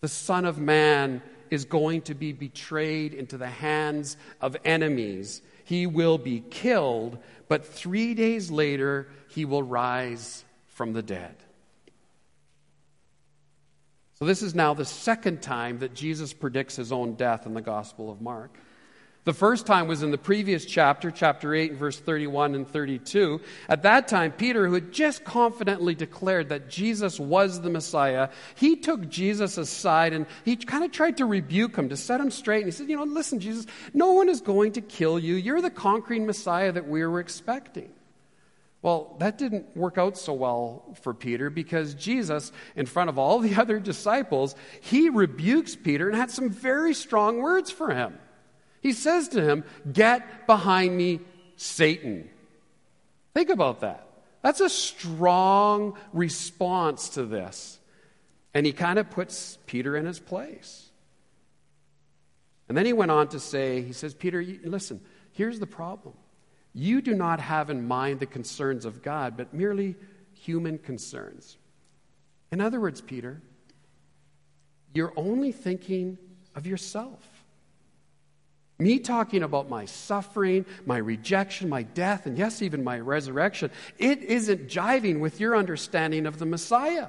the 0.00 0.08
Son 0.08 0.44
of 0.44 0.58
Man 0.58 1.22
is 1.50 1.64
going 1.64 2.02
to 2.02 2.14
be 2.14 2.32
betrayed 2.32 3.14
into 3.14 3.38
the 3.38 3.48
hands 3.48 4.16
of 4.40 4.56
enemies. 4.64 5.42
He 5.64 5.86
will 5.86 6.18
be 6.18 6.42
killed, 6.50 7.18
but 7.48 7.64
three 7.64 8.14
days 8.14 8.50
later, 8.50 9.08
he 9.28 9.44
will 9.44 9.62
rise 9.62 10.44
from 10.66 10.92
the 10.92 11.02
dead. 11.02 11.34
So, 14.14 14.24
this 14.24 14.42
is 14.42 14.54
now 14.54 14.74
the 14.74 14.84
second 14.84 15.42
time 15.42 15.78
that 15.78 15.94
Jesus 15.94 16.32
predicts 16.32 16.76
his 16.76 16.90
own 16.90 17.14
death 17.14 17.46
in 17.46 17.54
the 17.54 17.60
Gospel 17.60 18.10
of 18.10 18.20
Mark. 18.20 18.58
The 19.28 19.34
first 19.34 19.66
time 19.66 19.88
was 19.88 20.02
in 20.02 20.10
the 20.10 20.16
previous 20.16 20.64
chapter, 20.64 21.10
chapter 21.10 21.54
8, 21.54 21.74
verse 21.74 22.00
31 22.00 22.54
and 22.54 22.66
32. 22.66 23.42
At 23.68 23.82
that 23.82 24.08
time, 24.08 24.32
Peter, 24.32 24.66
who 24.66 24.72
had 24.72 24.90
just 24.90 25.22
confidently 25.22 25.94
declared 25.94 26.48
that 26.48 26.70
Jesus 26.70 27.20
was 27.20 27.60
the 27.60 27.68
Messiah, 27.68 28.30
he 28.54 28.76
took 28.76 29.06
Jesus 29.10 29.58
aside 29.58 30.14
and 30.14 30.24
he 30.46 30.56
kind 30.56 30.82
of 30.82 30.92
tried 30.92 31.18
to 31.18 31.26
rebuke 31.26 31.76
him, 31.76 31.90
to 31.90 31.96
set 31.98 32.22
him 32.22 32.30
straight. 32.30 32.62
And 32.62 32.68
he 32.68 32.70
said, 32.70 32.88
You 32.88 32.96
know, 32.96 33.04
listen, 33.04 33.38
Jesus, 33.38 33.66
no 33.92 34.12
one 34.12 34.30
is 34.30 34.40
going 34.40 34.72
to 34.72 34.80
kill 34.80 35.18
you. 35.18 35.34
You're 35.34 35.60
the 35.60 35.68
conquering 35.68 36.24
Messiah 36.24 36.72
that 36.72 36.88
we 36.88 37.04
were 37.04 37.20
expecting. 37.20 37.90
Well, 38.80 39.14
that 39.18 39.36
didn't 39.36 39.76
work 39.76 39.98
out 39.98 40.16
so 40.16 40.32
well 40.32 40.96
for 41.02 41.12
Peter 41.12 41.50
because 41.50 41.92
Jesus, 41.92 42.50
in 42.76 42.86
front 42.86 43.10
of 43.10 43.18
all 43.18 43.40
the 43.40 43.56
other 43.60 43.78
disciples, 43.78 44.54
he 44.80 45.10
rebukes 45.10 45.76
Peter 45.76 46.08
and 46.08 46.16
had 46.16 46.30
some 46.30 46.48
very 46.48 46.94
strong 46.94 47.42
words 47.42 47.70
for 47.70 47.90
him. 47.94 48.18
He 48.80 48.92
says 48.92 49.28
to 49.28 49.42
him, 49.42 49.64
Get 49.92 50.46
behind 50.46 50.96
me, 50.96 51.20
Satan. 51.56 52.28
Think 53.34 53.50
about 53.50 53.80
that. 53.80 54.06
That's 54.42 54.60
a 54.60 54.68
strong 54.68 55.96
response 56.12 57.10
to 57.10 57.24
this. 57.24 57.78
And 58.54 58.64
he 58.64 58.72
kind 58.72 58.98
of 58.98 59.10
puts 59.10 59.58
Peter 59.66 59.96
in 59.96 60.06
his 60.06 60.20
place. 60.20 60.90
And 62.68 62.76
then 62.76 62.86
he 62.86 62.92
went 62.92 63.10
on 63.10 63.28
to 63.28 63.40
say, 63.40 63.82
He 63.82 63.92
says, 63.92 64.14
Peter, 64.14 64.44
listen, 64.64 65.00
here's 65.32 65.58
the 65.58 65.66
problem. 65.66 66.14
You 66.74 67.00
do 67.00 67.14
not 67.14 67.40
have 67.40 67.70
in 67.70 67.86
mind 67.86 68.20
the 68.20 68.26
concerns 68.26 68.84
of 68.84 69.02
God, 69.02 69.36
but 69.36 69.54
merely 69.54 69.96
human 70.32 70.78
concerns. 70.78 71.56
In 72.52 72.60
other 72.60 72.80
words, 72.80 73.00
Peter, 73.00 73.40
you're 74.94 75.12
only 75.16 75.52
thinking 75.52 76.18
of 76.54 76.66
yourself. 76.66 77.37
Me 78.78 79.00
talking 79.00 79.42
about 79.42 79.68
my 79.68 79.86
suffering, 79.86 80.64
my 80.86 80.98
rejection, 80.98 81.68
my 81.68 81.82
death, 81.82 82.26
and 82.26 82.38
yes, 82.38 82.62
even 82.62 82.84
my 82.84 83.00
resurrection, 83.00 83.70
it 83.98 84.22
isn't 84.22 84.68
jiving 84.68 85.18
with 85.18 85.40
your 85.40 85.56
understanding 85.56 86.26
of 86.26 86.38
the 86.38 86.46
Messiah. 86.46 87.08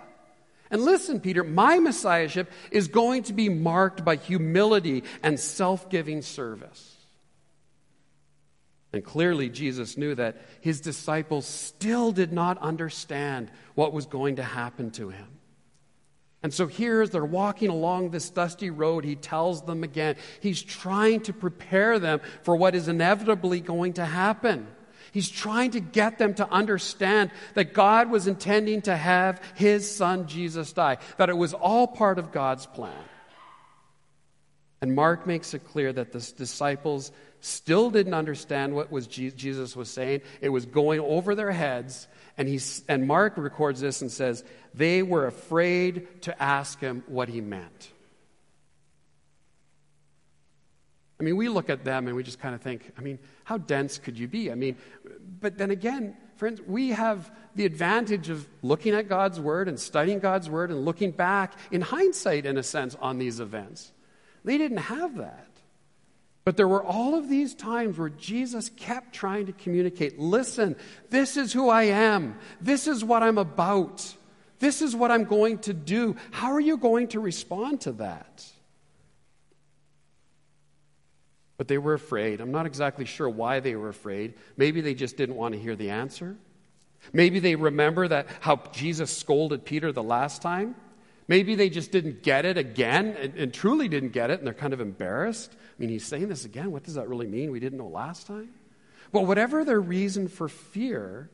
And 0.72 0.82
listen, 0.82 1.20
Peter, 1.20 1.44
my 1.44 1.80
Messiahship 1.80 2.50
is 2.72 2.88
going 2.88 3.24
to 3.24 3.34
be 3.34 3.50
marked 3.50 4.04
by 4.04 4.16
humility 4.16 5.04
and 5.22 5.40
self 5.40 5.90
giving 5.90 6.22
service. 6.22 6.96
And 8.92 9.04
clearly, 9.04 9.50
Jesus 9.50 9.98
knew 9.98 10.16
that 10.16 10.38
his 10.62 10.82
disciples 10.82 11.46
still 11.46 12.12
did 12.12 12.34
not 12.34 12.58
understand 12.58 13.52
what 13.76 13.94
was 13.94 14.08
going 14.08 14.38
to 14.38 14.44
happen 14.44 14.90
to 14.92 15.10
him. 15.10 15.28
And 16.42 16.54
so 16.54 16.68
here, 16.68 17.02
as 17.02 17.10
they're 17.10 17.26
walking 17.26 17.70
along 17.70 18.12
this 18.12 18.30
dusty 18.30 18.70
road, 18.70 19.04
he 19.04 19.16
tells 19.16 19.64
them 19.64 19.84
again, 19.84 20.16
he's 20.40 20.62
trying 20.62 21.22
to 21.22 21.34
prepare 21.34 22.00
them 22.00 22.22
for 22.44 22.56
what 22.56 22.76
is 22.76 22.88
inevitably 22.88 23.60
going 23.60 23.94
to 23.94 24.06
happen. 24.06 24.68
He's 25.12 25.30
trying 25.30 25.72
to 25.72 25.80
get 25.80 26.18
them 26.18 26.36
to 26.36 26.50
understand 26.50 27.32
that 27.56 27.74
God 27.74 28.10
was 28.10 28.28
intending 28.28 28.84
to 28.84 28.96
have 28.96 29.42
his 29.56 29.90
son 29.94 30.28
Jesus 30.28 30.72
die, 30.72 30.98
that 31.18 31.30
it 31.30 31.38
was 31.38 31.54
all 31.54 31.88
part 31.88 32.20
of 32.20 32.32
God's 32.32 32.66
plan. 32.66 32.94
And 34.82 34.96
Mark 34.96 35.28
makes 35.28 35.54
it 35.54 35.66
clear 35.66 35.92
that 35.92 36.14
the 36.14 36.20
disciples 36.38 37.12
still 37.42 37.90
didn't 37.90 38.14
understand 38.14 38.74
what 38.76 38.92
was 38.92 39.08
Jesus 39.08 39.76
was 39.76 39.90
saying. 39.90 40.22
It 40.40 40.50
was 40.50 40.66
going 40.66 41.02
over 41.02 41.36
their 41.36 41.52
heads. 41.52 42.08
And, 42.40 42.48
he's, 42.48 42.86
and 42.88 43.06
Mark 43.06 43.36
records 43.36 43.82
this 43.82 44.02
and 44.02 44.10
says, 44.10 44.46
they 44.74 45.04
were 45.04 45.28
afraid 45.28 46.22
to 46.22 46.42
ask 46.42 46.80
him 46.80 47.04
what 47.08 47.28
he 47.28 47.42
meant. 47.42 47.92
I 51.20 51.24
mean, 51.24 51.36
we 51.36 51.50
look 51.50 51.70
at 51.70 51.84
them 51.84 52.08
and 52.08 52.16
we 52.16 52.24
just 52.24 52.40
kind 52.40 52.56
of 52.56 52.62
think, 52.62 52.94
I 52.98 53.02
mean, 53.02 53.20
how 53.44 53.58
dense 53.58 53.98
could 53.98 54.18
you 54.18 54.30
be? 54.30 54.54
I 54.54 54.56
mean, 54.56 54.78
but 55.42 55.58
then 55.58 55.70
again, 55.70 56.16
friends, 56.38 56.62
we 56.66 56.92
have 56.92 57.30
the 57.56 57.66
advantage 57.66 58.30
of 58.30 58.48
looking 58.62 58.94
at 58.96 59.10
God's 59.10 59.38
Word 59.38 59.68
and 59.68 59.78
studying 59.78 60.20
God's 60.20 60.50
Word 60.50 60.72
and 60.72 60.86
looking 60.86 61.12
back 61.12 61.56
in 61.72 61.82
hindsight, 61.82 62.46
in 62.46 62.58
a 62.58 62.64
sense, 62.64 62.96
on 63.02 63.18
these 63.18 63.42
events. 63.42 63.92
They 64.46 64.58
didn't 64.58 64.78
have 64.78 65.18
that. 65.18 65.49
But 66.50 66.58
there 66.58 66.68
were 66.68 66.84
all 66.84 67.14
of 67.14 67.30
these 67.30 67.54
times 67.54 68.00
where 68.00 68.10
Jesus 68.10 68.72
kept 68.76 69.14
trying 69.14 69.46
to 69.46 69.52
communicate 69.52 70.18
listen, 70.18 70.76
this 71.12 71.38
is 71.38 71.54
who 71.54 71.70
I 71.70 71.84
am, 71.84 72.40
this 72.60 72.88
is 72.88 73.06
what 73.06 73.22
I'm 73.22 73.38
about, 73.38 74.16
this 74.58 74.82
is 74.82 74.96
what 74.96 75.12
I'm 75.12 75.26
going 75.26 75.60
to 75.60 75.76
do. 75.76 76.16
How 76.32 76.52
are 76.54 76.60
you 76.60 76.78
going 76.78 77.10
to 77.10 77.20
respond 77.20 77.82
to 77.82 77.92
that? 77.92 78.44
But 81.58 81.68
they 81.68 81.78
were 81.78 81.94
afraid. 81.94 82.42
I'm 82.42 82.52
not 82.52 82.66
exactly 82.66 83.06
sure 83.06 83.30
why 83.30 83.60
they 83.60 83.76
were 83.76 83.90
afraid. 83.90 84.34
Maybe 84.58 84.82
they 84.82 84.96
just 84.96 85.18
didn't 85.18 85.36
want 85.36 85.54
to 85.54 85.62
hear 85.62 85.76
the 85.76 85.92
answer. 85.92 86.36
Maybe 87.14 87.38
they 87.38 87.54
remember 87.54 88.08
that 88.08 88.26
how 88.40 88.56
Jesus 88.72 89.16
scolded 89.16 89.66
Peter 89.66 89.92
the 89.92 90.02
last 90.02 90.42
time. 90.42 90.74
Maybe 91.30 91.54
they 91.54 91.70
just 91.70 91.92
didn't 91.92 92.24
get 92.24 92.46
it 92.46 92.58
again 92.58 93.16
and, 93.20 93.36
and, 93.36 93.54
truly 93.54 93.88
didn't 93.88 94.14
get 94.14 94.32
it 94.32 94.40
and 94.40 94.48
they're 94.48 94.54
kind 94.56 94.74
of 94.74 94.82
embarrassed. 94.82 95.52
I 95.54 95.76
mean, 95.78 95.90
he's 95.90 96.04
saying 96.04 96.28
this 96.28 96.44
again. 96.44 96.72
What 96.72 96.84
does 96.84 96.96
that 96.96 97.08
really 97.08 97.28
mean? 97.28 97.52
We 97.52 97.60
didn't 97.60 97.78
know 97.78 97.88
last 97.88 98.26
time. 98.26 98.50
But 99.12 99.28
whatever 99.28 99.64
their 99.64 99.80
reason 99.80 100.28
for 100.28 100.50
fear, 100.50 101.30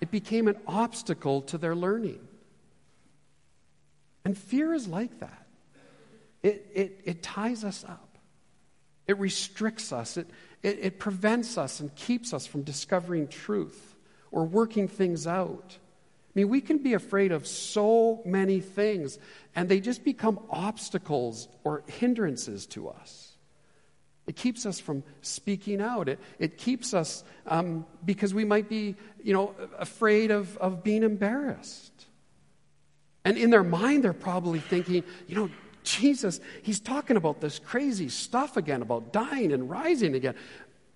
it 0.00 0.10
became 0.10 0.48
an 0.48 0.56
obstacle 0.66 1.42
to 1.42 1.58
their 1.58 1.76
learning. 1.76 2.26
And 4.24 4.36
fear 4.36 4.74
is 4.74 4.88
like 4.88 5.20
that. 5.20 5.46
It, 6.42 6.66
it, 6.74 7.00
it 7.04 7.22
ties 7.22 7.62
us 7.62 7.84
up, 7.84 8.18
it 9.06 9.16
restricts 9.18 9.92
us, 9.92 10.16
it, 10.16 10.28
it, 10.62 10.78
it 10.82 10.98
prevents 10.98 11.56
us 11.56 11.78
and 11.78 11.94
keeps 11.94 12.34
us 12.34 12.46
from 12.46 12.62
discovering 12.62 13.28
truth 13.28 13.94
or 14.32 14.44
working 14.44 14.88
things 14.88 15.28
out. 15.28 15.78
I 16.34 16.40
mean, 16.40 16.48
we 16.48 16.60
can 16.60 16.78
be 16.78 16.94
afraid 16.94 17.30
of 17.30 17.46
so 17.46 18.20
many 18.24 18.60
things, 18.60 19.18
and 19.54 19.68
they 19.68 19.78
just 19.78 20.04
become 20.04 20.40
obstacles 20.50 21.48
or 21.62 21.84
hindrances 21.86 22.66
to 22.66 22.88
us. 22.88 23.36
It 24.26 24.36
keeps 24.36 24.66
us 24.66 24.80
from 24.80 25.04
speaking 25.20 25.80
out. 25.80 26.08
It, 26.08 26.18
it 26.38 26.58
keeps 26.58 26.94
us 26.94 27.22
um, 27.46 27.86
because 28.04 28.34
we 28.34 28.44
might 28.44 28.68
be, 28.68 28.96
you 29.22 29.32
know, 29.32 29.54
afraid 29.78 30.30
of, 30.30 30.56
of 30.56 30.82
being 30.82 31.02
embarrassed. 31.02 32.06
And 33.24 33.38
in 33.38 33.50
their 33.50 33.62
mind, 33.62 34.02
they're 34.02 34.12
probably 34.12 34.60
thinking, 34.60 35.04
you 35.28 35.36
know, 35.36 35.50
Jesus, 35.82 36.40
he's 36.62 36.80
talking 36.80 37.16
about 37.16 37.40
this 37.40 37.58
crazy 37.58 38.08
stuff 38.08 38.56
again 38.56 38.82
about 38.82 39.12
dying 39.12 39.52
and 39.52 39.68
rising 39.68 40.14
again. 40.14 40.34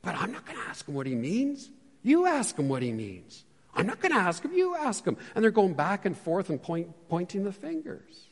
But 0.02 0.16
I'm 0.16 0.32
not 0.32 0.46
going 0.46 0.58
to 0.58 0.64
ask 0.64 0.88
him 0.88 0.94
what 0.94 1.06
he 1.06 1.14
means. 1.14 1.70
You 2.02 2.26
ask 2.26 2.58
him 2.58 2.68
what 2.68 2.82
he 2.82 2.92
means. 2.92 3.44
I'm 3.74 3.86
not 3.86 4.00
going 4.00 4.12
to 4.12 4.18
ask 4.18 4.44
him, 4.44 4.52
you 4.52 4.74
ask 4.74 5.04
him. 5.04 5.16
And 5.34 5.42
they're 5.44 5.50
going 5.50 5.74
back 5.74 6.04
and 6.04 6.16
forth 6.16 6.50
and 6.50 6.60
point, 6.60 6.88
pointing 7.08 7.44
the 7.44 7.52
fingers. 7.52 8.26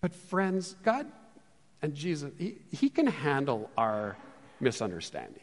But, 0.00 0.14
friends, 0.14 0.76
God 0.82 1.06
and 1.82 1.94
Jesus, 1.94 2.32
he, 2.38 2.58
he 2.70 2.88
can 2.88 3.06
handle 3.06 3.70
our 3.76 4.16
misunderstanding. 4.60 5.42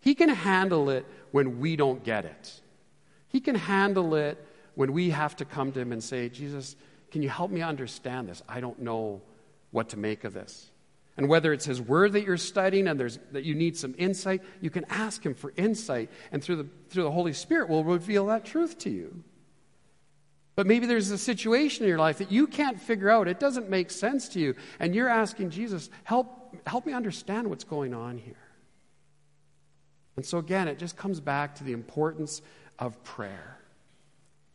He 0.00 0.14
can 0.14 0.28
handle 0.28 0.90
it 0.90 1.06
when 1.32 1.60
we 1.60 1.76
don't 1.76 2.02
get 2.04 2.24
it. 2.24 2.60
He 3.28 3.40
can 3.40 3.54
handle 3.54 4.14
it 4.14 4.44
when 4.74 4.92
we 4.92 5.10
have 5.10 5.36
to 5.36 5.44
come 5.44 5.72
to 5.72 5.80
Him 5.80 5.92
and 5.92 6.02
say, 6.02 6.28
Jesus, 6.28 6.76
can 7.10 7.22
you 7.22 7.28
help 7.28 7.50
me 7.50 7.62
understand 7.62 8.28
this? 8.28 8.42
I 8.48 8.60
don't 8.60 8.78
know 8.80 9.20
what 9.70 9.90
to 9.90 9.96
make 9.98 10.24
of 10.24 10.34
this. 10.34 10.70
And 11.18 11.28
whether 11.28 11.52
it's 11.52 11.64
His 11.64 11.82
Word 11.82 12.12
that 12.12 12.22
you're 12.22 12.36
studying 12.36 12.86
and 12.86 12.98
there's, 12.98 13.18
that 13.32 13.42
you 13.42 13.56
need 13.56 13.76
some 13.76 13.94
insight, 13.98 14.40
you 14.60 14.70
can 14.70 14.84
ask 14.88 15.26
Him 15.26 15.34
for 15.34 15.52
insight, 15.56 16.10
and 16.30 16.42
through 16.42 16.56
the, 16.56 16.68
through 16.88 17.02
the 17.02 17.10
Holy 17.10 17.32
Spirit 17.32 17.68
will 17.68 17.82
reveal 17.82 18.26
that 18.26 18.44
truth 18.44 18.78
to 18.78 18.90
you. 18.90 19.24
But 20.54 20.68
maybe 20.68 20.86
there's 20.86 21.10
a 21.10 21.18
situation 21.18 21.84
in 21.84 21.88
your 21.88 21.98
life 21.98 22.18
that 22.18 22.30
you 22.30 22.46
can't 22.46 22.80
figure 22.80 23.10
out. 23.10 23.26
It 23.26 23.40
doesn't 23.40 23.68
make 23.68 23.90
sense 23.90 24.28
to 24.30 24.40
you. 24.40 24.54
And 24.78 24.94
you're 24.94 25.08
asking 25.08 25.50
Jesus, 25.50 25.90
help, 26.04 26.56
help 26.66 26.86
me 26.86 26.92
understand 26.92 27.48
what's 27.48 27.64
going 27.64 27.94
on 27.94 28.16
here. 28.16 28.34
And 30.16 30.24
so, 30.24 30.38
again, 30.38 30.68
it 30.68 30.78
just 30.78 30.96
comes 30.96 31.20
back 31.20 31.56
to 31.56 31.64
the 31.64 31.72
importance 31.72 32.42
of 32.78 33.02
prayer. 33.02 33.58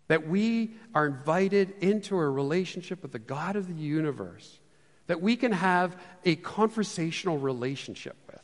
That 0.08 0.28
we 0.28 0.76
are 0.96 1.06
invited 1.06 1.74
into 1.82 2.18
a 2.18 2.30
relationship 2.30 3.02
with 3.02 3.12
the 3.12 3.20
God 3.20 3.58
of 3.58 3.68
the 3.68 3.82
universe 3.82 4.60
that 5.08 5.22
we 5.22 5.36
can 5.36 5.52
have 5.52 5.96
a 6.26 6.36
conversational 6.36 7.38
relationship 7.38 8.16
with. 8.28 8.42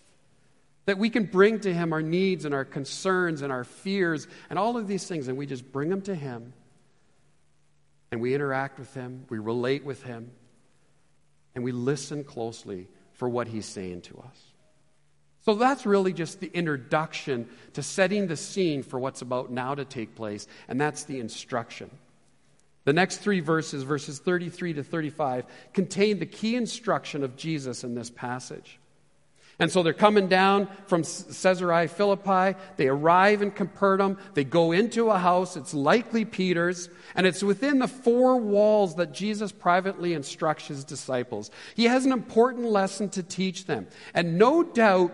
That 0.86 0.98
we 0.98 1.10
can 1.10 1.26
bring 1.26 1.60
to 1.62 1.74
Him 1.74 1.94
our 1.94 2.02
needs 2.02 2.46
and 2.46 2.54
our 2.54 2.66
concerns 2.66 3.42
and 3.42 3.52
our 3.52 3.64
fears 3.64 4.28
and 4.50 4.58
all 4.58 4.78
of 4.78 4.88
these 4.88 5.08
things, 5.08 5.28
and 5.28 5.38
we 5.38 5.46
just 5.46 5.72
bring 5.72 5.90
them 5.90 6.02
to 6.02 6.16
Him 6.16 6.54
and 8.12 8.22
we 8.22 8.34
interact 8.34 8.80
with 8.80 8.94
Him, 8.94 9.26
we 9.30 9.38
relate 9.38 9.84
with 9.84 10.04
Him, 10.04 10.32
and 11.56 11.64
we 11.64 11.72
listen 11.72 12.24
closely 12.24 12.88
for 13.14 13.30
what 13.30 13.48
He's 13.48 13.66
saying 13.66 14.02
to 14.02 14.18
us. 14.18 14.38
So 15.46 15.56
that's 15.56 15.86
really 15.86 16.14
just 16.14 16.40
the 16.40 16.52
introduction 16.54 17.48
to 17.74 17.84
setting 17.84 18.28
the 18.28 18.36
scene 18.36 18.84
for 18.84 19.00
what's 19.00 19.22
about 19.22 19.52
now 19.52 19.76
to 19.76 19.86
take 19.86 20.16
place, 20.16 20.48
and 20.68 20.80
that's 20.80 21.04
the 21.04 21.20
instruction. 21.20 21.90
The 22.86 22.94
next 22.94 23.18
three 23.18 23.40
verses, 23.40 23.84
verses 23.84 24.20
33 24.20 24.74
to 24.74 24.84
35, 24.84 25.46
contain 25.74 26.20
the 26.20 26.26
key 26.26 26.56
instruction 26.56 27.24
of 27.24 27.36
Jesus 27.36 27.84
in 27.84 27.96
this 27.96 28.10
passage. 28.10 28.80
And 29.60 29.70
so 29.70 29.84
they're 29.84 29.94
coming 29.94 30.30
down 30.30 30.70
from 30.88 31.04
Caesarea 31.04 31.90
Philippi. 31.90 32.58
They 32.78 32.88
arrive 32.88 33.42
in 33.42 33.52
Capernaum. 33.52 34.18
They 34.34 34.46
go 34.46 34.72
into 34.72 35.10
a 35.10 35.20
house. 35.20 35.58
It's 35.58 35.74
likely 35.74 36.24
Peter's. 36.24 36.88
And 37.14 37.28
it's 37.28 37.44
within 37.44 37.80
the 37.80 37.88
four 37.88 38.38
walls 38.38 38.96
that 38.96 39.14
Jesus 39.14 39.52
privately 39.52 40.14
instructs 40.14 40.68
his 40.68 40.86
disciples. 40.86 41.52
He 41.76 41.86
has 41.86 42.06
an 42.06 42.14
important 42.14 42.68
lesson 42.68 43.10
to 43.10 43.24
teach 43.24 43.66
them. 43.66 43.88
And 44.14 44.38
no 44.38 44.64
doubt 44.64 45.12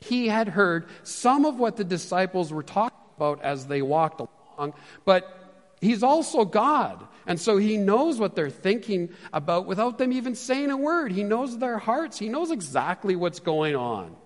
he 0.00 0.28
had 0.28 0.48
heard 0.48 0.88
some 1.02 1.44
of 1.44 1.58
what 1.58 1.76
the 1.76 1.84
disciples 1.84 2.50
were 2.50 2.62
talking 2.62 2.98
about 3.18 3.42
as 3.42 3.66
they 3.66 3.82
walked 3.82 4.20
along. 4.20 4.72
But 5.04 5.47
He's 5.80 6.02
also 6.02 6.44
God. 6.44 7.06
And 7.26 7.38
so 7.40 7.56
he 7.56 7.76
knows 7.76 8.18
what 8.18 8.34
they're 8.34 8.50
thinking 8.50 9.10
about 9.32 9.66
without 9.66 9.98
them 9.98 10.12
even 10.12 10.34
saying 10.34 10.70
a 10.70 10.76
word. 10.76 11.12
He 11.12 11.24
knows 11.24 11.58
their 11.58 11.78
hearts. 11.78 12.18
He 12.18 12.28
knows 12.28 12.50
exactly 12.50 13.16
what's 13.16 13.40
going 13.40 13.76
on. 13.76 14.16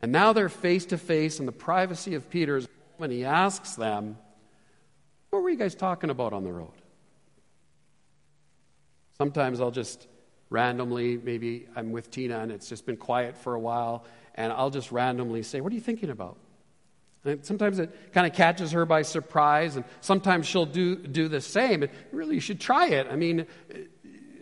And 0.00 0.12
now 0.12 0.32
they're 0.32 0.48
face 0.48 0.86
to 0.86 0.98
face 0.98 1.40
in 1.40 1.46
the 1.46 1.52
privacy 1.52 2.14
of 2.14 2.30
Peter's 2.30 2.64
home, 2.64 3.04
and 3.04 3.12
he 3.12 3.24
asks 3.24 3.74
them, 3.74 4.16
What 5.30 5.42
were 5.42 5.50
you 5.50 5.56
guys 5.56 5.74
talking 5.74 6.10
about 6.10 6.32
on 6.32 6.44
the 6.44 6.52
road? 6.52 6.72
Sometimes 9.18 9.60
I'll 9.60 9.72
just 9.72 10.06
randomly, 10.50 11.18
maybe 11.18 11.66
I'm 11.76 11.90
with 11.90 12.10
Tina 12.10 12.38
and 12.38 12.50
it's 12.52 12.68
just 12.68 12.86
been 12.86 12.96
quiet 12.96 13.36
for 13.36 13.54
a 13.54 13.60
while, 13.60 14.04
and 14.36 14.52
I'll 14.52 14.70
just 14.70 14.92
randomly 14.92 15.42
say, 15.42 15.60
What 15.60 15.72
are 15.72 15.74
you 15.74 15.80
thinking 15.80 16.10
about? 16.10 16.38
And 17.24 17.44
sometimes 17.44 17.78
it 17.78 18.12
kind 18.12 18.26
of 18.26 18.32
catches 18.32 18.72
her 18.72 18.86
by 18.86 19.02
surprise, 19.02 19.76
and 19.76 19.84
sometimes 20.00 20.46
she'll 20.46 20.66
do, 20.66 20.96
do 20.96 21.28
the 21.28 21.40
same. 21.40 21.82
And 21.82 21.92
really, 22.12 22.36
you 22.36 22.40
should 22.40 22.60
try 22.60 22.88
it. 22.88 23.08
I 23.10 23.16
mean, 23.16 23.46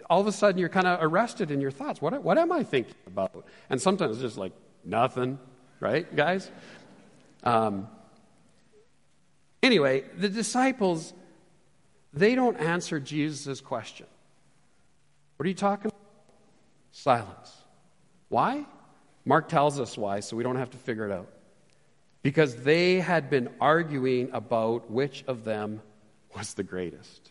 all 0.09 0.21
of 0.21 0.27
a 0.27 0.33
sudden, 0.33 0.59
you're 0.59 0.69
kind 0.69 0.87
of 0.87 1.03
arrested 1.03 1.51
in 1.51 1.61
your 1.61 1.71
thoughts. 1.71 2.01
What, 2.01 2.23
what 2.23 2.39
am 2.39 2.53
I 2.53 2.63
thinking 2.63 2.95
about? 3.07 3.47
And 3.71 3.81
sometimes 3.81 4.17
it's 4.17 4.23
just 4.23 4.37
like, 4.37 4.53
nothing, 4.85 5.39
right, 5.81 6.15
guys? 6.15 6.51
Um, 7.43 7.89
anyway, 9.63 10.05
the 10.17 10.29
disciples, 10.29 11.13
they 12.13 12.35
don't 12.35 12.57
answer 12.57 13.01
Jesus' 13.01 13.61
question. 13.61 14.07
What 15.37 15.47
are 15.47 15.49
you 15.49 15.55
talking 15.55 15.87
about? 15.87 16.01
Silence. 16.93 17.55
Why? 18.29 18.65
Mark 19.25 19.49
tells 19.49 19.81
us 19.81 19.99
why, 19.99 20.21
so 20.21 20.37
we 20.37 20.43
don't 20.43 20.57
have 20.57 20.71
to 20.71 20.79
figure 20.79 21.05
it 21.05 21.13
out 21.13 21.29
because 22.27 22.57
they 22.65 22.99
had 22.99 23.31
been 23.31 23.49
arguing 23.61 24.31
about 24.33 24.91
which 24.91 25.23
of 25.29 25.45
them 25.45 25.81
was 26.37 26.55
the 26.55 26.65
greatest. 26.65 27.31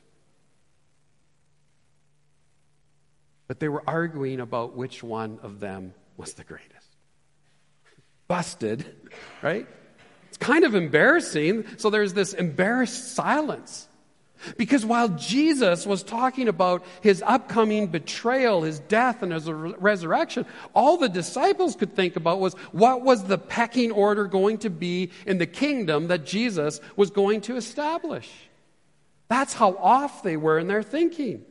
But 3.50 3.60
they 3.60 3.68
were 3.68 3.84
arguing 3.86 4.40
about 4.40 4.78
which 4.78 5.04
one 5.04 5.40
of 5.44 5.60
them 5.60 5.94
was 6.16 6.36
the 6.36 6.46
greatest. 6.46 6.96
Busted, 8.30 8.86
right? 9.42 9.68
It's 10.30 10.38
kind 10.38 10.64
of 10.64 10.76
embarrassing. 10.76 11.66
So 11.76 11.90
there's 11.90 12.14
this 12.14 12.32
embarrassed 12.32 13.16
silence. 13.16 13.90
Because 14.58 14.86
while 14.86 15.10
Jesus 15.10 15.86
was 15.86 16.04
talking 16.04 16.48
about 16.48 16.86
his 17.02 17.24
upcoming 17.26 17.88
betrayal, 17.88 18.62
his 18.62 18.80
death, 18.80 19.24
and 19.24 19.32
his 19.32 19.50
resurrection, 19.50 20.46
all 20.74 20.98
the 20.98 21.10
disciples 21.10 21.76
could 21.76 21.96
think 21.96 22.16
about 22.16 22.40
was 22.40 22.54
what 22.72 23.02
was 23.02 23.24
the 23.24 23.38
pecking 23.38 23.92
order 23.92 24.26
going 24.26 24.60
to 24.60 24.70
be 24.70 25.12
in 25.26 25.38
the 25.38 25.48
kingdom 25.48 26.08
that 26.08 26.26
Jesus 26.26 26.80
was 26.96 27.10
going 27.10 27.42
to 27.42 27.56
establish. 27.56 28.30
That's 29.28 29.54
how 29.54 29.76
off 29.78 30.22
they 30.22 30.38
were 30.38 30.60
in 30.60 30.68
their 30.68 30.84
thinking. 30.84 31.44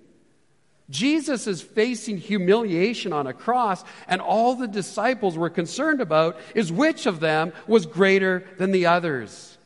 Jesus 0.91 1.47
is 1.47 1.63
facing 1.63 2.19
humiliation 2.19 3.13
on 3.13 3.27
a 3.27 3.33
cross, 3.33 3.83
and 4.07 4.21
all 4.21 4.55
the 4.55 4.69
disciples 4.69 5.37
were 5.37 5.51
concerned 5.51 6.01
about 6.01 6.39
is 6.55 6.71
which 6.71 7.07
of 7.07 7.21
them 7.21 7.53
was 7.67 7.87
greater 7.87 8.45
than 8.59 8.71
the 8.71 8.87
others. 8.87 9.57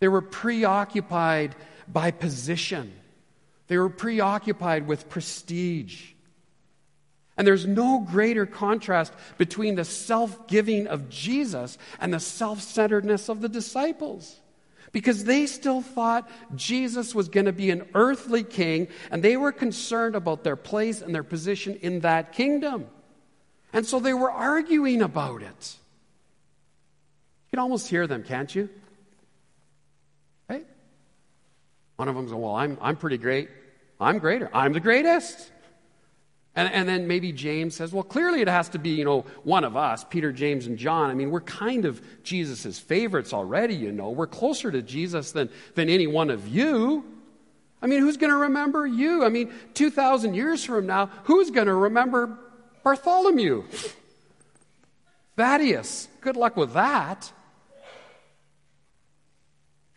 They 0.00 0.08
were 0.08 0.22
preoccupied 0.22 1.56
by 1.92 2.10
position. 2.10 2.92
They 3.68 3.78
were 3.78 3.90
preoccupied 3.90 4.86
with 4.86 5.08
prestige. 5.08 6.12
And 7.36 7.46
there's 7.46 7.66
no 7.66 8.00
greater 8.00 8.46
contrast 8.46 9.12
between 9.36 9.76
the 9.76 9.84
self 9.84 10.48
giving 10.48 10.88
of 10.88 11.08
Jesus 11.08 11.78
and 12.00 12.12
the 12.12 12.20
self 12.20 12.60
centeredness 12.60 13.28
of 13.28 13.40
the 13.40 13.48
disciples. 13.48 14.40
Because 14.90 15.24
they 15.24 15.46
still 15.46 15.82
thought 15.82 16.28
Jesus 16.56 17.14
was 17.14 17.28
going 17.28 17.46
to 17.46 17.52
be 17.52 17.70
an 17.70 17.86
earthly 17.94 18.42
king, 18.42 18.88
and 19.10 19.22
they 19.22 19.36
were 19.36 19.52
concerned 19.52 20.16
about 20.16 20.44
their 20.44 20.56
place 20.56 21.02
and 21.02 21.14
their 21.14 21.22
position 21.22 21.78
in 21.82 22.00
that 22.00 22.32
kingdom. 22.32 22.86
And 23.72 23.86
so 23.86 24.00
they 24.00 24.14
were 24.14 24.30
arguing 24.30 25.02
about 25.02 25.42
it. 25.42 25.76
You 27.46 27.50
can 27.50 27.58
almost 27.58 27.88
hear 27.88 28.06
them, 28.06 28.24
can't 28.24 28.52
you? 28.52 28.70
One 31.98 32.06
of 32.06 32.14
them 32.14 32.28
says, 32.28 32.34
Well, 32.34 32.54
I'm, 32.54 32.78
I'm 32.80 32.94
pretty 32.94 33.18
great. 33.18 33.50
I'm 34.00 34.18
greater. 34.18 34.48
I'm 34.54 34.72
the 34.72 34.80
greatest. 34.80 35.50
And, 36.54 36.72
and 36.72 36.88
then 36.88 37.08
maybe 37.08 37.32
James 37.32 37.74
says, 37.74 37.92
Well, 37.92 38.04
clearly 38.04 38.40
it 38.40 38.46
has 38.46 38.68
to 38.70 38.78
be, 38.78 38.90
you 38.90 39.04
know, 39.04 39.26
one 39.42 39.64
of 39.64 39.76
us, 39.76 40.04
Peter, 40.08 40.30
James, 40.30 40.68
and 40.68 40.78
John. 40.78 41.10
I 41.10 41.14
mean, 41.14 41.32
we're 41.32 41.40
kind 41.40 41.84
of 41.84 42.00
Jesus' 42.22 42.78
favorites 42.78 43.32
already, 43.32 43.74
you 43.74 43.90
know. 43.90 44.10
We're 44.10 44.28
closer 44.28 44.70
to 44.70 44.80
Jesus 44.80 45.32
than, 45.32 45.50
than 45.74 45.88
any 45.88 46.06
one 46.06 46.30
of 46.30 46.46
you. 46.46 47.04
I 47.82 47.88
mean, 47.88 47.98
who's 48.00 48.16
going 48.16 48.30
to 48.30 48.38
remember 48.38 48.86
you? 48.86 49.24
I 49.24 49.28
mean, 49.28 49.52
2,000 49.74 50.34
years 50.34 50.64
from 50.64 50.86
now, 50.86 51.06
who's 51.24 51.50
going 51.50 51.66
to 51.66 51.74
remember 51.74 52.38
Bartholomew? 52.84 53.64
Thaddeus. 55.36 56.06
Good 56.20 56.36
luck 56.36 56.56
with 56.56 56.74
that. 56.74 57.32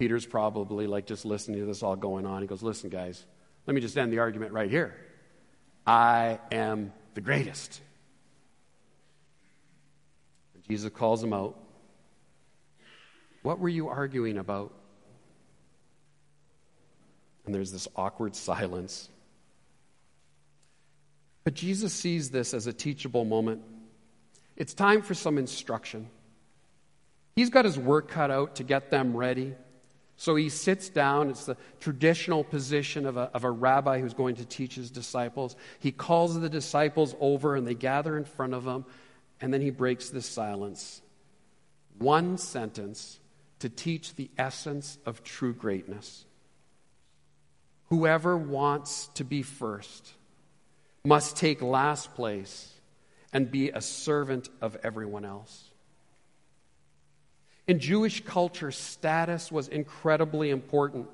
Peter's 0.02 0.26
probably 0.26 0.88
like 0.88 1.06
just 1.06 1.26
listening 1.26 1.60
to 1.60 1.66
this 1.68 1.84
all 1.84 1.96
going 1.96 2.26
on. 2.26 2.42
He 2.42 2.48
goes, 2.48 2.64
Listen, 2.64 2.90
guys, 2.90 3.24
let 3.68 3.76
me 3.76 3.82
just 3.82 3.96
end 3.96 4.12
the 4.12 4.18
argument 4.18 4.52
right 4.52 4.68
here. 4.68 4.96
I 5.86 6.40
am 6.52 6.92
the 7.14 7.22
greatest. 7.22 7.80
And 10.56 10.64
Jesus 10.68 10.92
calls 10.92 11.24
him 11.24 11.34
out. 11.34 11.56
What 13.44 13.60
were 13.60 13.70
you 13.70 13.90
arguing 13.90 14.40
about? 14.40 14.74
And 17.46 17.54
there's 17.54 17.72
this 17.72 17.88
awkward 17.96 18.36
silence. 18.36 19.08
But 21.44 21.54
Jesus 21.54 21.94
sees 21.94 22.32
this 22.32 22.56
as 22.56 22.66
a 22.66 22.74
teachable 22.74 23.24
moment. 23.24 23.62
It's 24.58 24.74
time 24.74 25.04
for 25.04 25.14
some 25.14 25.38
instruction. 25.38 26.10
He's 27.36 27.52
got 27.52 27.66
his 27.66 27.78
work 27.78 28.08
cut 28.08 28.32
out 28.32 28.56
to 28.56 28.64
get 28.64 28.90
them 28.90 29.16
ready. 29.16 29.54
So 30.22 30.36
he 30.36 30.50
sits 30.50 30.88
down. 30.88 31.32
It's 31.32 31.48
the 31.48 31.58
traditional 31.80 32.44
position 32.44 33.08
of 33.08 33.18
a, 33.18 33.32
of 33.34 33.44
a 33.44 33.50
rabbi 33.50 34.00
who's 34.00 34.14
going 34.14 34.36
to 34.36 34.46
teach 34.46 34.76
his 34.76 34.92
disciples. 34.92 35.56
He 35.80 35.92
calls 35.92 36.40
the 36.40 36.48
disciples 36.48 37.16
over 37.20 37.56
and 37.56 37.66
they 37.66 37.74
gather 37.74 38.16
in 38.16 38.26
front 38.26 38.54
of 38.54 38.64
him. 38.64 38.86
And 39.42 39.52
then 39.52 39.62
he 39.62 39.72
breaks 39.72 40.12
this 40.12 40.28
silence. 40.28 41.02
One 41.98 42.38
sentence 42.38 43.20
to 43.62 43.70
teach 43.70 44.14
the 44.14 44.30
essence 44.38 45.00
of 45.08 45.24
true 45.24 45.56
greatness. 45.56 46.26
Whoever 47.86 48.38
wants 48.38 49.08
to 49.16 49.24
be 49.24 49.42
first 49.42 50.14
must 51.04 51.36
take 51.36 51.64
last 51.64 52.14
place 52.14 52.72
and 53.34 53.50
be 53.50 53.72
a 53.72 53.82
servant 53.82 54.50
of 54.62 54.78
everyone 54.84 55.26
else. 55.26 55.71
In 57.72 57.80
Jewish 57.80 58.26
culture, 58.26 58.70
status 58.70 59.50
was 59.50 59.70
incredibly 59.70 60.50
important. 60.50 61.08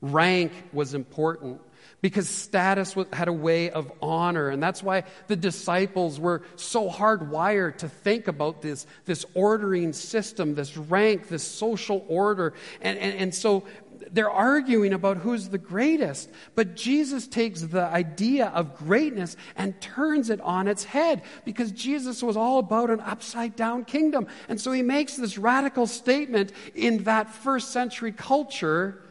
Rank 0.00 0.50
was 0.72 0.94
important 0.94 1.60
because 2.00 2.30
status 2.30 2.96
had 3.12 3.28
a 3.28 3.32
way 3.34 3.68
of 3.68 3.92
honor. 4.00 4.48
And 4.48 4.62
that's 4.62 4.82
why 4.82 5.04
the 5.26 5.36
disciples 5.36 6.18
were 6.18 6.40
so 6.56 6.88
hardwired 6.88 7.76
to 7.78 7.90
think 7.90 8.26
about 8.26 8.62
this, 8.62 8.86
this 9.04 9.26
ordering 9.34 9.92
system, 9.92 10.54
this 10.54 10.78
rank, 10.78 11.28
this 11.28 11.46
social 11.46 12.06
order. 12.08 12.54
And, 12.80 12.98
and, 12.98 13.18
and 13.18 13.34
so 13.34 13.64
they're 14.12 14.30
arguing 14.30 14.92
about 14.92 15.18
who's 15.18 15.48
the 15.48 15.58
greatest. 15.58 16.30
But 16.54 16.76
Jesus 16.76 17.26
takes 17.26 17.60
the 17.60 17.82
idea 17.82 18.46
of 18.46 18.76
greatness 18.76 19.36
and 19.56 19.80
turns 19.80 20.30
it 20.30 20.40
on 20.40 20.68
its 20.68 20.84
head 20.84 21.22
because 21.44 21.72
Jesus 21.72 22.22
was 22.22 22.36
all 22.36 22.58
about 22.58 22.90
an 22.90 23.00
upside 23.00 23.56
down 23.56 23.84
kingdom. 23.84 24.26
And 24.48 24.60
so 24.60 24.72
he 24.72 24.82
makes 24.82 25.16
this 25.16 25.38
radical 25.38 25.86
statement 25.86 26.52
in 26.74 27.04
that 27.04 27.30
first 27.30 27.72
century 27.72 28.12
culture 28.12 29.02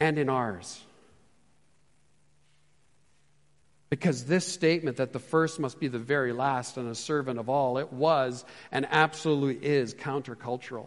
and 0.00 0.18
in 0.18 0.28
ours. 0.28 0.82
Because 3.90 4.24
this 4.24 4.46
statement 4.46 4.96
that 4.96 5.12
the 5.12 5.18
first 5.18 5.60
must 5.60 5.78
be 5.78 5.88
the 5.88 5.98
very 5.98 6.32
last 6.32 6.78
and 6.78 6.88
a 6.88 6.94
servant 6.94 7.38
of 7.38 7.50
all, 7.50 7.76
it 7.76 7.92
was 7.92 8.44
and 8.72 8.86
absolutely 8.90 9.64
is 9.64 9.94
countercultural. 9.94 10.86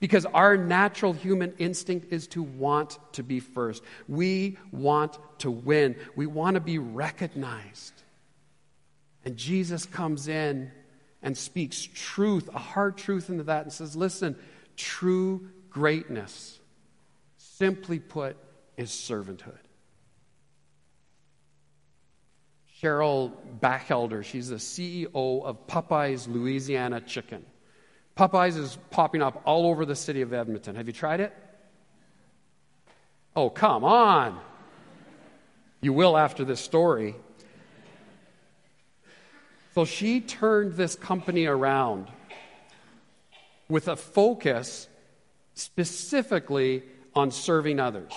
Because 0.00 0.24
our 0.24 0.56
natural 0.56 1.12
human 1.12 1.52
instinct 1.58 2.10
is 2.10 2.26
to 2.28 2.42
want 2.42 2.98
to 3.12 3.22
be 3.22 3.38
first. 3.38 3.84
We 4.08 4.58
want 4.72 5.18
to 5.40 5.50
win. 5.50 5.94
We 6.16 6.26
want 6.26 6.54
to 6.54 6.60
be 6.60 6.78
recognized. 6.78 7.92
And 9.24 9.36
Jesus 9.36 9.84
comes 9.84 10.26
in 10.26 10.72
and 11.22 11.36
speaks 11.36 11.86
truth, 11.94 12.48
a 12.54 12.58
hard 12.58 12.96
truth 12.96 13.28
into 13.28 13.44
that, 13.44 13.64
and 13.64 13.72
says, 13.72 13.94
Listen, 13.94 14.36
true 14.76 15.50
greatness, 15.68 16.58
simply 17.36 17.98
put, 17.98 18.38
is 18.78 18.88
servanthood. 18.88 19.58
Cheryl 22.80 23.32
Bachelder, 23.60 24.24
she's 24.24 24.48
the 24.48 24.56
CEO 24.56 25.44
of 25.44 25.66
Popeyes 25.66 26.26
Louisiana 26.26 27.02
Chicken. 27.02 27.44
Popeyes 28.20 28.58
is 28.58 28.76
popping 28.90 29.22
up 29.22 29.40
all 29.46 29.64
over 29.64 29.86
the 29.86 29.96
city 29.96 30.20
of 30.20 30.34
Edmonton. 30.34 30.76
Have 30.76 30.86
you 30.86 30.92
tried 30.92 31.20
it? 31.20 31.34
Oh, 33.34 33.48
come 33.48 33.82
on. 33.82 34.38
You 35.80 35.94
will 35.94 36.18
after 36.18 36.44
this 36.44 36.60
story. 36.60 37.14
So 39.74 39.86
she 39.86 40.20
turned 40.20 40.74
this 40.74 40.96
company 40.96 41.46
around 41.46 42.08
with 43.70 43.88
a 43.88 43.96
focus 43.96 44.86
specifically 45.54 46.82
on 47.14 47.30
serving 47.30 47.80
others. 47.80 48.12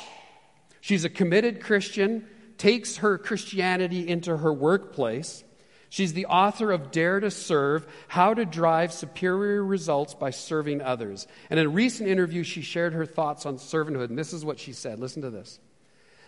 She's 0.81 1.05
a 1.05 1.09
committed 1.09 1.61
Christian, 1.61 2.27
takes 2.57 2.97
her 2.97 3.17
Christianity 3.17 4.05
into 4.09 4.35
her 4.35 4.51
workplace. 4.51 5.45
She's 5.93 6.13
the 6.13 6.25
author 6.25 6.71
of 6.71 6.89
Dare 6.89 7.19
to 7.19 7.29
Serve 7.29 7.85
How 8.07 8.33
to 8.33 8.45
Drive 8.45 8.91
Superior 8.91 9.63
Results 9.63 10.15
by 10.15 10.31
Serving 10.31 10.81
Others. 10.81 11.27
And 11.51 11.59
in 11.59 11.67
a 11.67 11.69
recent 11.69 12.09
interview, 12.09 12.41
she 12.41 12.63
shared 12.63 12.93
her 12.93 13.05
thoughts 13.05 13.45
on 13.45 13.57
servanthood. 13.57 14.09
And 14.09 14.17
this 14.17 14.33
is 14.33 14.43
what 14.43 14.57
she 14.57 14.73
said. 14.73 14.97
Listen 14.97 15.21
to 15.21 15.29
this. 15.29 15.59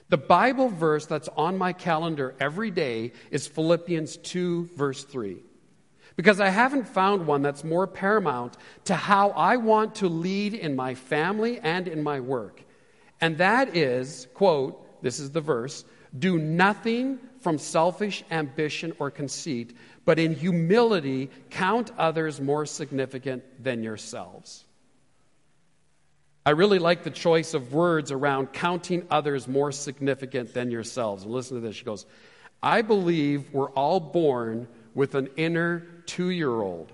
The 0.09 0.17
Bible 0.17 0.69
verse 0.69 1.07
that's 1.07 1.29
on 1.29 1.57
my 1.57 1.73
calendar 1.73 2.35
every 2.39 2.69
day 2.69 3.13
is 3.31 3.47
Philippians 3.47 4.17
2, 4.17 4.69
verse 4.75 5.03
3. 5.03 5.37
Because 6.15 6.39
I 6.39 6.49
haven't 6.49 6.87
found 6.87 7.25
one 7.25 7.41
that's 7.41 7.63
more 7.63 7.87
paramount 7.87 8.57
to 8.83 8.93
how 8.93 9.31
I 9.31 9.57
want 9.57 9.95
to 9.95 10.09
lead 10.09 10.53
in 10.53 10.75
my 10.75 10.93
family 10.93 11.59
and 11.59 11.87
in 11.87 12.03
my 12.03 12.19
work. 12.19 12.61
And 13.19 13.39
that 13.39 13.75
is, 13.75 14.27
quote, 14.35 15.01
this 15.01 15.19
is 15.19 15.31
the 15.31 15.41
verse, 15.41 15.85
do 16.19 16.37
nothing 16.37 17.17
from 17.45 17.59
selfish 17.59 18.23
ambition 18.31 18.91
or 18.97 19.11
conceit, 19.11 19.77
but 20.03 20.17
in 20.17 20.33
humility 20.33 21.29
count 21.51 21.91
others 21.95 22.41
more 22.41 22.65
significant 22.65 23.43
than 23.63 23.83
yourselves. 23.83 24.65
I 26.43 26.49
really 26.49 26.79
like 26.79 27.03
the 27.03 27.11
choice 27.11 27.53
of 27.53 27.71
words 27.71 28.11
around 28.11 28.51
counting 28.51 29.05
others 29.11 29.47
more 29.47 29.71
significant 29.71 30.55
than 30.55 30.71
yourselves. 30.71 31.21
And 31.21 31.31
listen 31.31 31.61
to 31.61 31.61
this. 31.61 31.75
She 31.75 31.85
goes, 31.85 32.07
I 32.63 32.81
believe 32.81 33.53
we're 33.53 33.69
all 33.69 33.99
born 33.99 34.67
with 34.95 35.13
an 35.13 35.29
inner 35.37 35.85
two 36.07 36.31
year 36.31 36.49
old. 36.49 36.91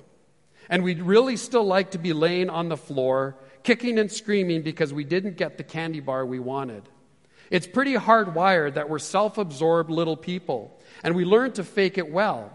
And 0.69 0.83
we'd 0.83 1.01
really 1.01 1.37
still 1.37 1.63
like 1.63 1.91
to 1.91 1.97
be 1.97 2.11
laying 2.11 2.49
on 2.49 2.67
the 2.67 2.75
floor, 2.75 3.37
kicking 3.63 3.97
and 3.99 4.11
screaming 4.11 4.63
because 4.63 4.93
we 4.93 5.05
didn't 5.05 5.37
get 5.37 5.57
the 5.57 5.63
candy 5.63 6.01
bar 6.01 6.25
we 6.25 6.39
wanted. 6.39 6.83
It's 7.51 7.67
pretty 7.67 7.93
hardwired 7.95 8.75
that 8.75 8.89
we're 8.89 8.97
self 8.97 9.37
absorbed 9.37 9.91
little 9.91 10.17
people, 10.17 10.79
and 11.03 11.15
we 11.15 11.25
learn 11.25 11.51
to 11.53 11.63
fake 11.63 11.97
it 11.97 12.09
well. 12.09 12.51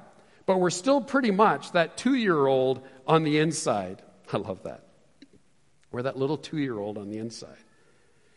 But 0.47 0.59
we're 0.59 0.71
still 0.71 1.01
pretty 1.01 1.31
much 1.31 1.73
that 1.73 1.97
two 1.97 2.15
year 2.15 2.47
old 2.47 2.81
on 3.07 3.23
the 3.23 3.39
inside. 3.39 4.03
I 4.33 4.39
love 4.39 4.63
that. 4.65 4.87
We're 5.93 6.03
that 6.03 6.17
little 6.17 6.39
two 6.39 6.59
year 6.59 6.79
old 6.79 6.99
on 6.99 7.11
the 7.11 7.19
inside. 7.19 7.59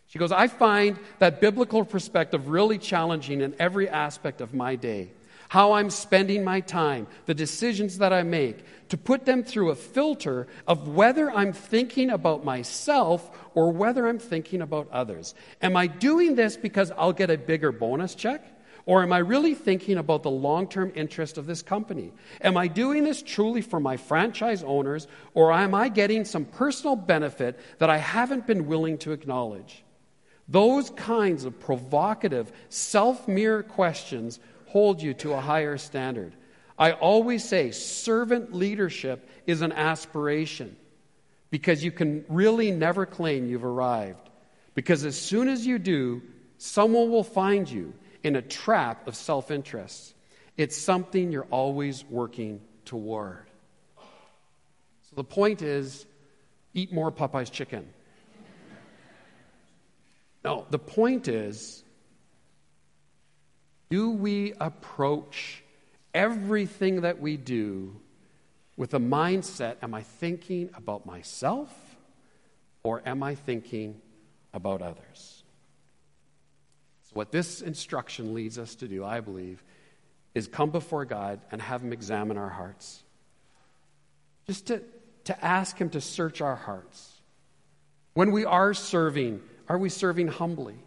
She 0.07 0.19
goes, 0.19 0.31
I 0.31 0.47
find 0.47 0.99
that 1.19 1.39
biblical 1.39 1.85
perspective 1.85 2.49
really 2.49 2.77
challenging 2.77 3.41
in 3.41 3.55
every 3.59 3.87
aspect 3.87 4.41
of 4.41 4.53
my 4.53 4.75
day. 4.75 5.11
How 5.49 5.73
I'm 5.73 5.89
spending 5.89 6.43
my 6.43 6.61
time, 6.61 7.07
the 7.25 7.33
decisions 7.33 7.97
that 7.97 8.13
I 8.13 8.21
make, 8.21 8.63
to 8.89 8.97
put 8.97 9.25
them 9.25 9.43
through 9.43 9.71
a 9.71 9.75
filter 9.75 10.47
of 10.67 10.87
whether 10.87 11.31
I'm 11.31 11.53
thinking 11.53 12.11
about 12.11 12.45
myself 12.45 13.29
or 13.55 13.71
whether 13.71 14.07
I'm 14.07 14.19
thinking 14.19 14.61
about 14.61 14.91
others. 14.91 15.33
Am 15.59 15.75
I 15.75 15.87
doing 15.87 16.35
this 16.35 16.55
because 16.55 16.91
I'll 16.91 17.13
get 17.13 17.31
a 17.31 17.37
bigger 17.37 17.71
bonus 17.71 18.13
check? 18.13 18.45
Or 18.85 19.01
am 19.01 19.11
I 19.11 19.19
really 19.19 19.55
thinking 19.55 19.97
about 19.97 20.21
the 20.21 20.29
long 20.29 20.67
term 20.67 20.91
interest 20.93 21.39
of 21.39 21.47
this 21.47 21.63
company? 21.63 22.11
Am 22.41 22.55
I 22.55 22.67
doing 22.67 23.03
this 23.03 23.23
truly 23.23 23.61
for 23.61 23.79
my 23.79 23.97
franchise 23.97 24.63
owners, 24.63 25.07
or 25.33 25.51
am 25.51 25.73
I 25.73 25.89
getting 25.89 26.25
some 26.25 26.45
personal 26.45 26.95
benefit 26.95 27.59
that 27.79 27.89
I 27.89 27.97
haven't 27.97 28.45
been 28.45 28.67
willing 28.67 28.99
to 28.99 29.13
acknowledge? 29.13 29.83
Those 30.47 30.89
kinds 30.91 31.45
of 31.45 31.59
provocative, 31.59 32.51
self 32.69 33.27
mirror 33.27 33.61
questions 33.61 34.39
hold 34.69 35.01
you 35.01 35.15
to 35.15 35.33
a 35.33 35.41
higher 35.41 35.77
standard. 35.77 36.35
I 36.77 36.91
always 36.91 37.43
say 37.43 37.71
servant 37.71 38.53
leadership 38.53 39.27
is 39.47 39.61
an 39.61 39.71
aspiration 39.71 40.77
because 41.49 41.83
you 41.83 41.91
can 41.91 42.23
really 42.29 42.71
never 42.71 43.05
claim 43.05 43.49
you've 43.49 43.65
arrived. 43.65 44.29
Because 44.75 45.03
as 45.05 45.19
soon 45.19 45.49
as 45.49 45.65
you 45.65 45.79
do, 45.79 46.21
someone 46.57 47.09
will 47.09 47.23
find 47.23 47.69
you 47.69 47.93
in 48.23 48.35
a 48.35 48.41
trap 48.41 49.07
of 49.07 49.15
self 49.15 49.49
interest. 49.49 50.13
It's 50.55 50.77
something 50.77 51.31
you're 51.31 51.47
always 51.49 52.05
working 52.05 52.61
toward. 52.85 53.47
So 53.97 55.15
the 55.15 55.23
point 55.23 55.63
is 55.63 56.05
eat 56.75 56.93
more 56.93 57.11
Popeye's 57.11 57.49
chicken. 57.49 57.87
No, 60.45 60.65
the 60.69 60.79
point 60.79 61.27
is 61.27 61.83
do 63.89 64.11
we 64.11 64.53
approach 64.59 65.63
everything 66.13 67.01
that 67.01 67.19
we 67.19 67.37
do 67.37 67.95
with 68.77 68.93
a 68.93 68.99
mindset 68.99 69.77
am 69.81 69.93
I 69.93 70.03
thinking 70.03 70.69
about 70.73 71.05
myself 71.05 71.69
or 72.83 73.01
am 73.05 73.23
I 73.23 73.35
thinking 73.35 73.99
about 74.53 74.81
others? 74.81 75.43
So, 77.03 77.11
what 77.13 77.31
this 77.31 77.61
instruction 77.61 78.33
leads 78.33 78.57
us 78.57 78.75
to 78.75 78.87
do, 78.87 79.03
I 79.03 79.19
believe, 79.19 79.63
is 80.35 80.47
come 80.47 80.69
before 80.69 81.05
God 81.05 81.41
and 81.51 81.61
have 81.61 81.81
Him 81.81 81.91
examine 81.91 82.37
our 82.37 82.49
hearts. 82.49 83.03
Just 84.45 84.67
to, 84.67 84.81
to 85.25 85.45
ask 85.45 85.77
Him 85.77 85.89
to 85.89 86.01
search 86.01 86.41
our 86.41 86.55
hearts. 86.55 87.13
When 88.13 88.31
we 88.31 88.45
are 88.45 88.73
serving, 88.73 89.41
are 89.67 89.77
we 89.77 89.89
serving 89.89 90.27
humbly? 90.27 90.77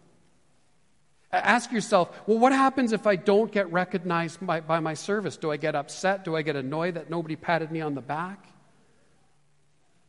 Ask 1.33 1.71
yourself, 1.71 2.15
well, 2.27 2.37
what 2.37 2.53
happens 2.53 2.93
if 2.93 3.07
I 3.07 3.15
don't 3.15 3.51
get 3.51 3.71
recognized 3.71 4.45
by, 4.45 4.59
by, 4.59 4.79
my 4.79 4.93
service? 4.93 5.35
Do 5.35 5.51
I 5.51 5.57
get 5.57 5.73
upset? 5.73 6.23
Do 6.23 6.35
I 6.35 6.43
get 6.43 6.55
annoyed 6.55 6.93
that 6.93 7.09
nobody 7.09 7.35
patted 7.35 7.71
me 7.71 7.81
on 7.81 7.95
the 7.95 8.01
back? 8.01 8.45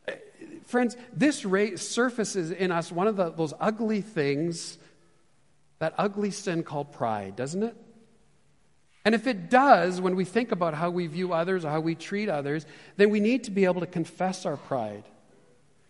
Eh, 0.07 0.13
friends, 0.65 0.95
this 1.11 1.39
surfaces 1.77 2.51
in 2.51 2.71
us 2.71 2.91
one 2.91 3.07
of 3.07 3.15
the, 3.15 3.31
those 3.31 3.55
ugly 3.59 4.01
things 4.01 4.77
that 5.79 5.95
ugly 5.97 6.29
sin 6.29 6.61
called 6.61 6.91
pride, 6.91 7.35
doesn't 7.35 7.63
it? 7.63 7.75
And 9.03 9.15
if 9.15 9.25
it 9.25 9.49
does, 9.49 9.99
when 9.99 10.15
we 10.15 10.25
think 10.25 10.51
about 10.51 10.75
how 10.75 10.91
we 10.91 11.07
view 11.07 11.33
others 11.33 11.65
or 11.65 11.71
how 11.71 11.79
we 11.79 11.95
treat 11.95 12.29
others, 12.29 12.67
then 12.97 13.09
we 13.09 13.19
need 13.19 13.45
to 13.45 13.51
be 13.51 13.65
able 13.65 13.81
to 13.81 13.87
confess 13.87 14.45
our 14.45 14.57
pride. 14.57 15.05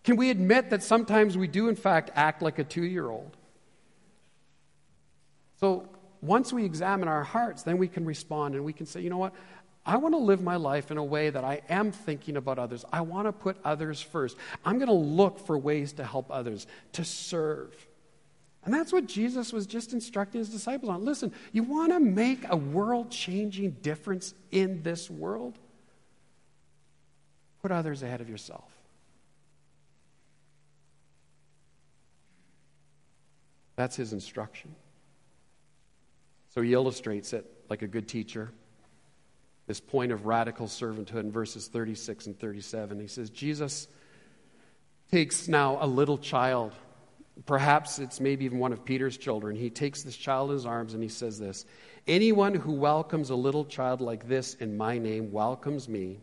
Can 0.06 0.16
we 0.16 0.30
admit 0.30 0.70
that 0.70 0.82
sometimes 0.82 1.38
we 1.38 1.48
do, 1.48 1.68
in 1.68 1.76
fact, 1.76 2.12
act 2.16 2.42
like 2.42 2.58
a 2.58 2.64
two 2.64 2.86
year 2.86 3.10
old? 3.10 3.35
So 5.66 5.90
once 6.22 6.54
we 6.54 6.64
examine 6.64 7.08
our 7.08 7.24
hearts, 7.24 7.64
then 7.64 7.80
we 7.80 7.88
can 7.88 8.06
respond 8.06 8.54
and 8.54 8.64
we 8.64 8.72
can 8.72 8.86
say, 8.86 9.02
you 9.02 9.10
know 9.10 9.18
what? 9.18 9.34
I 9.84 9.98
want 9.98 10.14
to 10.14 10.20
live 10.20 10.40
my 10.44 10.58
life 10.58 10.92
in 10.92 10.98
a 10.98 11.04
way 11.04 11.32
that 11.32 11.44
I 11.44 11.64
am 11.70 11.92
thinking 11.92 12.38
about 12.38 12.60
others. 12.60 12.86
I 12.94 13.02
want 13.02 13.28
to 13.28 13.32
put 13.32 13.58
others 13.66 14.00
first. 14.00 14.38
I'm 14.64 14.78
going 14.78 14.90
to 14.90 14.94
look 14.94 15.40
for 15.40 15.58
ways 15.58 15.94
to 15.94 16.04
help 16.04 16.28
others, 16.30 16.68
to 16.94 17.04
serve. 17.04 17.74
And 18.64 18.72
that's 18.72 18.94
what 18.94 19.08
Jesus 19.08 19.52
was 19.52 19.66
just 19.66 19.92
instructing 19.92 20.38
his 20.38 20.50
disciples 20.50 20.92
on. 20.92 21.04
Listen, 21.04 21.34
you 21.52 21.64
want 21.64 21.92
to 21.94 22.00
make 22.00 22.46
a 22.48 22.56
world 22.56 23.10
changing 23.10 23.72
difference 23.82 24.36
in 24.52 24.84
this 24.84 25.10
world? 25.10 25.58
Put 27.64 27.72
others 27.72 28.04
ahead 28.04 28.22
of 28.22 28.30
yourself. 28.30 28.70
That's 33.76 33.96
his 33.96 34.14
instruction. 34.14 34.76
So 36.56 36.62
he 36.62 36.74
illustrates 36.74 37.34
it 37.34 37.46
like 37.70 37.84
a 37.84 37.88
good 37.88 38.08
teacher. 38.08 38.52
This 39.68 39.80
point 39.80 40.12
of 40.12 40.26
radical 40.26 40.66
servanthood 40.68 41.22
in 41.22 41.32
verses 41.32 41.68
36 41.68 42.26
and 42.28 42.40
37. 42.40 43.00
He 43.00 43.08
says, 43.08 43.30
Jesus 43.30 43.88
takes 45.12 45.48
now 45.48 45.78
a 45.80 45.86
little 45.86 46.18
child 46.18 46.74
Perhaps 47.46 48.00
it's 48.00 48.22
maybe 48.22 48.46
even 48.46 48.60
one 48.60 48.72
of 48.72 48.86
Peter's 48.86 49.18
children. 49.18 49.56
He 49.58 49.70
takes 49.70 50.04
this 50.04 50.16
child 50.16 50.52
in 50.52 50.56
his 50.56 50.66
arms 50.66 50.94
and 50.94 51.04
he 51.04 51.10
says 51.10 51.38
this 51.38 51.66
Anyone 52.08 52.54
who 52.54 52.72
welcomes 52.74 53.30
a 53.30 53.36
little 53.36 53.66
child 53.66 54.00
like 54.00 54.28
this 54.28 54.54
in 54.56 54.78
my 54.78 54.98
name 54.98 55.32
welcomes 55.32 55.90
me. 55.90 56.20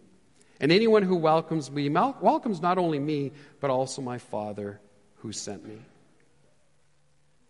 And 0.61 0.73
anyone 0.73 1.03
who 1.03 1.17
welcomes 1.17 1.71
me 1.71 1.89
welcomes 1.89 2.63
not 2.63 2.79
only 2.79 2.99
me, 2.99 3.33
but 3.61 3.69
also 3.69 4.01
my 4.01 4.19
Father 4.19 4.81
who 5.17 5.33
sent 5.33 5.67
me. 5.67 5.79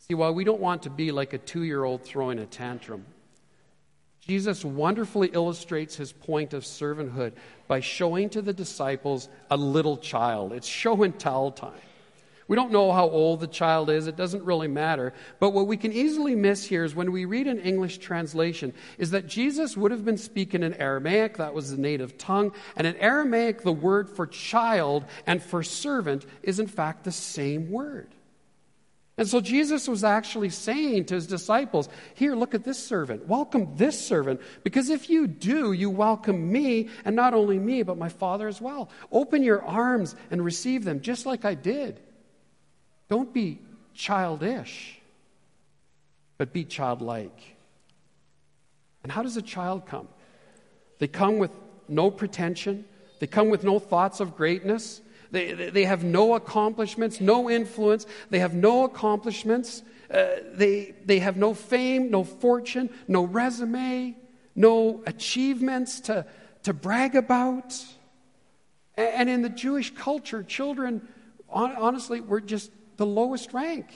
See, 0.09 0.15
while 0.15 0.35
we 0.35 0.43
don't 0.43 0.61
want 0.61 0.83
to 0.83 0.91
be 0.91 1.13
like 1.13 1.33
a 1.33 1.39
two 1.39 1.63
year 1.63 1.85
old 1.85 2.03
throwing 2.03 2.41
a 2.41 2.47
tantrum, 2.47 3.07
Jesus 4.21 4.65
wonderfully 4.65 5.31
illustrates 5.33 5.95
his 5.95 6.13
point 6.13 6.55
of 6.55 6.65
servanthood 6.65 7.33
by 7.69 7.79
showing 7.79 8.29
to 8.31 8.43
the 8.43 8.53
disciples 8.53 9.29
a 9.49 9.57
little 9.57 9.97
child. 9.97 10.53
It's 10.53 10.67
show 10.67 11.05
and 11.05 11.17
tell 11.17 11.53
time. 11.53 11.81
We 12.49 12.57
don't 12.57 12.73
know 12.73 12.91
how 12.91 13.09
old 13.09 13.39
the 13.39 13.47
child 13.47 13.91
is, 13.91 14.09
it 14.09 14.17
doesn't 14.17 14.43
really 14.43 14.67
matter. 14.67 15.15
But 15.39 15.51
what 15.51 15.69
we 15.69 15.77
can 15.77 15.93
easily 15.93 16.35
miss 16.35 16.65
here 16.65 16.83
is 16.83 16.97
when 16.97 17.13
we 17.13 17.25
read 17.25 17.47
an 17.47 17.61
English 17.61 17.99
translation, 17.99 18.75
is 18.99 19.13
that 19.13 19.29
Jesus 19.29 19.77
would 19.77 19.93
have 19.93 20.05
been 20.05 20.19
speaking 20.19 20.65
in 20.65 20.75
Aramaic, 20.75 21.37
that 21.37 21.55
was 21.55 21.71
the 21.71 21.81
native 21.81 22.19
tongue. 22.19 22.53
And 22.77 22.89
in 22.89 22.97
Aramaic, 22.97 23.63
the 23.63 23.73
word 23.73 24.11
for 24.11 24.27
child 24.27 25.05
and 25.29 25.41
for 25.41 25.63
servant 25.63 26.27
is 26.43 26.59
in 26.59 26.67
fact 26.67 27.05
the 27.05 27.13
same 27.13 27.71
word. 27.71 28.09
And 29.23 29.31
so 29.31 29.41
Jesus 29.41 29.87
was 29.87 30.03
actually 30.03 30.51
saying 30.51 31.05
to 31.05 31.15
his 31.15 31.29
disciples, 31.29 31.89
Here, 32.15 32.35
look 32.35 32.57
at 32.57 32.65
this 32.65 32.85
servant. 32.85 33.29
Welcome 33.29 33.77
this 33.77 33.97
servant. 33.97 34.41
Because 34.65 34.91
if 34.91 35.09
you 35.09 35.29
do, 35.29 35.71
you 35.71 35.91
welcome 35.91 36.51
me, 36.51 36.89
and 37.05 37.15
not 37.15 37.33
only 37.33 37.57
me, 37.57 37.85
but 37.85 37.97
my 37.97 38.09
Father 38.09 38.49
as 38.49 38.61
well. 38.61 38.91
Open 39.13 39.45
your 39.45 39.63
arms 39.63 40.17
and 40.33 40.45
receive 40.45 40.83
them, 40.83 41.01
just 41.01 41.25
like 41.25 41.45
I 41.45 41.55
did. 41.55 42.01
Don't 43.09 43.33
be 43.33 43.61
childish, 43.95 45.01
but 46.37 46.53
be 46.53 46.65
childlike. 46.65 47.55
And 49.05 49.13
how 49.13 49.23
does 49.23 49.37
a 49.37 49.43
child 49.43 49.87
come? 49.87 50.09
They 50.99 51.07
come 51.07 51.39
with 51.39 51.53
no 51.87 52.11
pretension, 52.11 52.87
they 53.21 53.29
come 53.29 53.51
with 53.51 53.63
no 53.63 53.79
thoughts 53.79 54.19
of 54.19 54.37
greatness. 54.37 55.01
They, 55.33 55.55
they 55.55 55.85
have 55.87 56.05
no 56.05 56.35
accomplishments, 56.35 57.21
no 57.21 57.51
influence. 57.51 58.07
They 58.29 58.39
have 58.39 58.55
no 58.55 58.85
accomplishments. 58.85 59.83
Uh, 60.11 60.27
they, 60.53 60.95
they 61.07 61.21
have 61.21 61.39
no 61.39 61.55
fame, 61.55 62.11
no 62.11 62.23
fortune, 62.23 62.91
no 63.09 63.25
resume, 63.25 64.15
no 64.55 65.03
achievements 65.07 66.01
to, 66.01 66.27
to 66.65 66.75
brag 66.75 67.17
about. 67.17 67.75
And 68.95 69.31
in 69.31 69.41
the 69.41 69.49
Jewish 69.49 69.95
culture, 69.95 70.43
children, 70.43 71.09
honestly, 71.49 72.21
were 72.21 72.43
just 72.43 72.71
the 72.99 73.07
lowest 73.07 73.55
rank. 73.55 73.87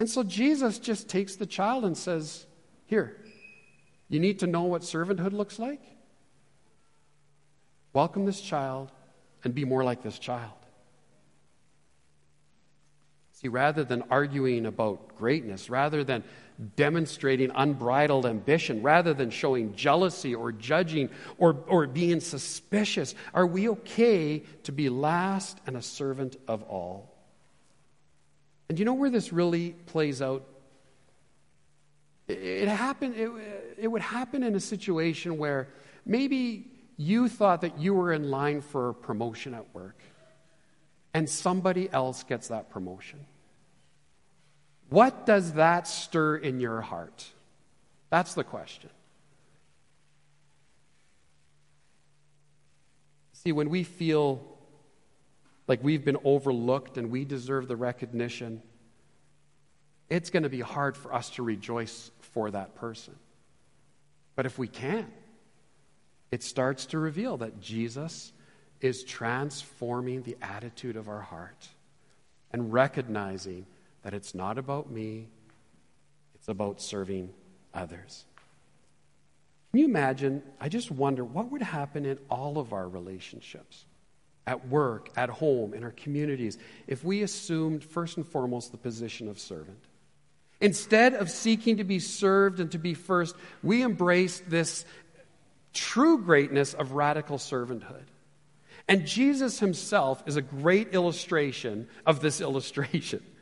And 0.00 0.10
so 0.10 0.24
Jesus 0.24 0.80
just 0.80 1.08
takes 1.08 1.36
the 1.36 1.46
child 1.46 1.84
and 1.84 1.96
says, 1.96 2.44
Here, 2.86 3.16
you 4.08 4.18
need 4.18 4.40
to 4.40 4.48
know 4.48 4.64
what 4.64 4.82
servanthood 4.82 5.32
looks 5.32 5.60
like? 5.60 5.80
Welcome 7.92 8.26
this 8.26 8.40
child 8.40 8.90
and 9.46 9.54
be 9.54 9.64
more 9.64 9.84
like 9.84 10.02
this 10.02 10.18
child. 10.18 10.50
See, 13.30 13.46
rather 13.46 13.84
than 13.84 14.02
arguing 14.10 14.66
about 14.66 15.16
greatness, 15.16 15.70
rather 15.70 16.02
than 16.02 16.24
demonstrating 16.74 17.52
unbridled 17.54 18.26
ambition, 18.26 18.82
rather 18.82 19.14
than 19.14 19.30
showing 19.30 19.76
jealousy 19.76 20.34
or 20.34 20.50
judging 20.50 21.10
or, 21.38 21.56
or 21.68 21.86
being 21.86 22.18
suspicious, 22.18 23.14
are 23.32 23.46
we 23.46 23.68
okay 23.68 24.40
to 24.64 24.72
be 24.72 24.88
last 24.88 25.60
and 25.64 25.76
a 25.76 25.82
servant 25.82 26.36
of 26.48 26.64
all? 26.64 27.14
And 28.68 28.80
you 28.80 28.84
know 28.84 28.94
where 28.94 29.10
this 29.10 29.32
really 29.32 29.76
plays 29.86 30.20
out? 30.20 30.44
It, 32.26 32.66
happened, 32.66 33.14
it, 33.14 33.30
it 33.78 33.86
would 33.86 34.02
happen 34.02 34.42
in 34.42 34.56
a 34.56 34.60
situation 34.60 35.38
where 35.38 35.68
maybe 36.04 36.66
you 36.96 37.28
thought 37.28 37.60
that 37.60 37.78
you 37.78 37.94
were 37.94 38.12
in 38.12 38.30
line 38.30 38.60
for 38.60 38.90
a 38.90 38.94
promotion 38.94 39.54
at 39.54 39.74
work, 39.74 40.00
and 41.12 41.28
somebody 41.28 41.90
else 41.92 42.22
gets 42.22 42.48
that 42.48 42.70
promotion. 42.70 43.26
What 44.88 45.26
does 45.26 45.54
that 45.54 45.88
stir 45.88 46.36
in 46.36 46.60
your 46.60 46.80
heart? 46.80 47.26
That's 48.10 48.34
the 48.34 48.44
question. 48.44 48.90
See, 53.32 53.52
when 53.52 53.68
we 53.68 53.82
feel 53.82 54.42
like 55.68 55.82
we've 55.82 56.04
been 56.04 56.18
overlooked 56.24 56.96
and 56.98 57.10
we 57.10 57.24
deserve 57.24 57.68
the 57.68 57.76
recognition, 57.76 58.62
it's 60.08 60.30
going 60.30 60.44
to 60.44 60.48
be 60.48 60.60
hard 60.60 60.96
for 60.96 61.12
us 61.12 61.30
to 61.30 61.42
rejoice 61.42 62.10
for 62.20 62.50
that 62.50 62.74
person. 62.76 63.14
But 64.36 64.46
if 64.46 64.58
we 64.58 64.68
can, 64.68 65.06
it 66.30 66.42
starts 66.42 66.86
to 66.86 66.98
reveal 66.98 67.36
that 67.38 67.60
Jesus 67.60 68.32
is 68.80 69.04
transforming 69.04 70.22
the 70.22 70.36
attitude 70.42 70.96
of 70.96 71.08
our 71.08 71.20
heart 71.20 71.68
and 72.52 72.72
recognizing 72.72 73.66
that 74.02 74.14
it's 74.14 74.34
not 74.34 74.58
about 74.58 74.90
me, 74.90 75.28
it's 76.34 76.48
about 76.48 76.80
serving 76.80 77.30
others. 77.74 78.24
Can 79.72 79.80
you 79.80 79.86
imagine? 79.86 80.42
I 80.60 80.68
just 80.68 80.90
wonder 80.90 81.24
what 81.24 81.50
would 81.50 81.62
happen 81.62 82.06
in 82.06 82.18
all 82.30 82.58
of 82.58 82.72
our 82.72 82.88
relationships 82.88 83.84
at 84.46 84.68
work, 84.68 85.10
at 85.16 85.28
home, 85.28 85.74
in 85.74 85.82
our 85.82 85.90
communities 85.90 86.56
if 86.86 87.04
we 87.04 87.22
assumed 87.22 87.82
first 87.82 88.16
and 88.16 88.26
foremost 88.26 88.70
the 88.70 88.78
position 88.78 89.28
of 89.28 89.38
servant. 89.38 89.78
Instead 90.60 91.14
of 91.14 91.30
seeking 91.30 91.76
to 91.76 91.84
be 91.84 91.98
served 91.98 92.60
and 92.60 92.72
to 92.72 92.78
be 92.78 92.94
first, 92.94 93.36
we 93.62 93.82
embraced 93.82 94.48
this 94.48 94.86
true 95.76 96.18
greatness 96.18 96.74
of 96.74 96.92
radical 96.92 97.38
servanthood. 97.38 98.04
And 98.88 99.06
Jesus 99.06 99.58
himself 99.60 100.22
is 100.26 100.36
a 100.36 100.42
great 100.42 100.94
illustration 100.94 101.88
of 102.04 102.20
this 102.20 102.40
illustration. 102.40 103.22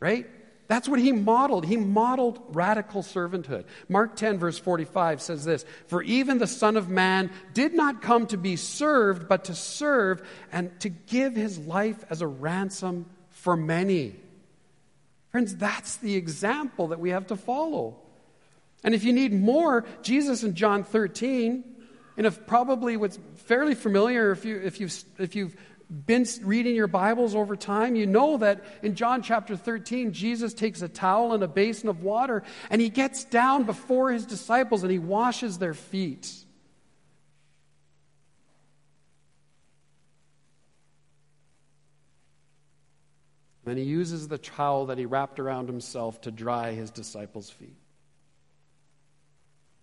Right? 0.00 0.26
That's 0.66 0.88
what 0.88 0.98
he 0.98 1.12
modeled. 1.12 1.64
He 1.64 1.76
modeled 1.76 2.42
radical 2.48 3.02
servanthood. 3.02 3.66
Mark 3.88 4.16
10, 4.16 4.38
verse 4.38 4.58
45 4.58 5.22
says 5.22 5.44
this 5.44 5.64
For 5.86 6.02
even 6.02 6.38
the 6.38 6.48
Son 6.48 6.76
of 6.76 6.88
Man 6.88 7.30
did 7.54 7.72
not 7.72 8.02
come 8.02 8.26
to 8.26 8.36
be 8.36 8.56
served, 8.56 9.28
but 9.28 9.44
to 9.44 9.54
serve 9.54 10.28
and 10.50 10.76
to 10.80 10.88
give 10.88 11.36
his 11.36 11.56
life 11.56 12.04
as 12.10 12.20
a 12.20 12.26
ransom 12.26 13.06
for 13.28 13.56
many. 13.56 14.16
Friends, 15.30 15.54
that's 15.54 15.96
the 15.96 16.16
example 16.16 16.88
that 16.88 16.98
we 16.98 17.10
have 17.10 17.28
to 17.28 17.36
follow. 17.36 18.01
And 18.84 18.94
if 18.94 19.04
you 19.04 19.12
need 19.12 19.32
more, 19.32 19.84
Jesus 20.02 20.42
in 20.42 20.54
John 20.54 20.82
13, 20.82 21.64
and 22.16 22.26
if 22.26 22.46
probably 22.46 22.96
what's 22.96 23.18
fairly 23.36 23.74
familiar 23.74 24.32
if, 24.32 24.44
you, 24.44 24.58
if, 24.58 24.80
you've, 24.80 25.04
if 25.18 25.34
you've 25.34 25.56
been 25.88 26.26
reading 26.42 26.74
your 26.74 26.86
Bibles 26.86 27.34
over 27.34 27.54
time, 27.54 27.96
you 27.96 28.06
know 28.06 28.38
that 28.38 28.64
in 28.82 28.94
John 28.94 29.22
chapter 29.22 29.56
13, 29.56 30.12
Jesus 30.12 30.54
takes 30.54 30.82
a 30.82 30.88
towel 30.88 31.32
and 31.32 31.42
a 31.42 31.48
basin 31.48 31.88
of 31.88 32.02
water 32.02 32.42
and 32.70 32.80
he 32.80 32.88
gets 32.88 33.24
down 33.24 33.64
before 33.64 34.10
his 34.10 34.26
disciples 34.26 34.82
and 34.82 34.90
he 34.90 34.98
washes 34.98 35.58
their 35.58 35.74
feet. 35.74 36.32
Then 43.64 43.76
he 43.76 43.84
uses 43.84 44.26
the 44.26 44.38
towel 44.38 44.86
that 44.86 44.98
he 44.98 45.06
wrapped 45.06 45.38
around 45.38 45.68
himself 45.68 46.20
to 46.22 46.30
dry 46.30 46.72
his 46.72 46.90
disciples' 46.90 47.48
feet. 47.48 47.76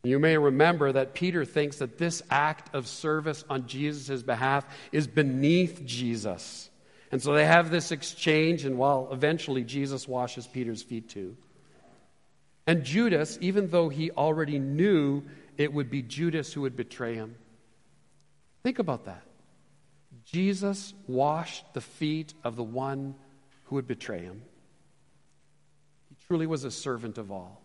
You 0.03 0.19
may 0.19 0.37
remember 0.37 0.93
that 0.93 1.13
Peter 1.13 1.43
thinks 1.43 1.77
that 1.77 1.97
this 1.97 2.21
act 2.29 2.73
of 2.73 2.87
service 2.87 3.43
on 3.49 3.67
Jesus' 3.67 4.23
behalf 4.23 4.65
is 4.91 5.07
beneath 5.07 5.85
Jesus. 5.85 6.69
And 7.11 7.21
so 7.21 7.33
they 7.33 7.45
have 7.45 7.69
this 7.69 7.91
exchange, 7.91 8.65
and 8.65 8.77
well, 8.77 9.09
eventually 9.11 9.63
Jesus 9.63 10.07
washes 10.07 10.47
Peter's 10.47 10.81
feet 10.81 11.09
too. 11.09 11.35
And 12.65 12.83
Judas, 12.83 13.37
even 13.41 13.69
though 13.69 13.89
he 13.89 14.11
already 14.11 14.59
knew 14.59 15.23
it 15.57 15.73
would 15.73 15.89
be 15.89 16.01
Judas 16.01 16.53
who 16.53 16.61
would 16.61 16.77
betray 16.77 17.15
him, 17.15 17.35
think 18.63 18.79
about 18.79 19.05
that. 19.05 19.23
Jesus 20.23 20.93
washed 21.07 21.73
the 21.73 21.81
feet 21.81 22.33
of 22.43 22.55
the 22.55 22.63
one 22.63 23.15
who 23.65 23.75
would 23.75 23.87
betray 23.87 24.19
him. 24.19 24.43
He 26.09 26.15
truly 26.27 26.45
was 26.45 26.63
a 26.63 26.71
servant 26.71 27.17
of 27.17 27.31
all. 27.31 27.63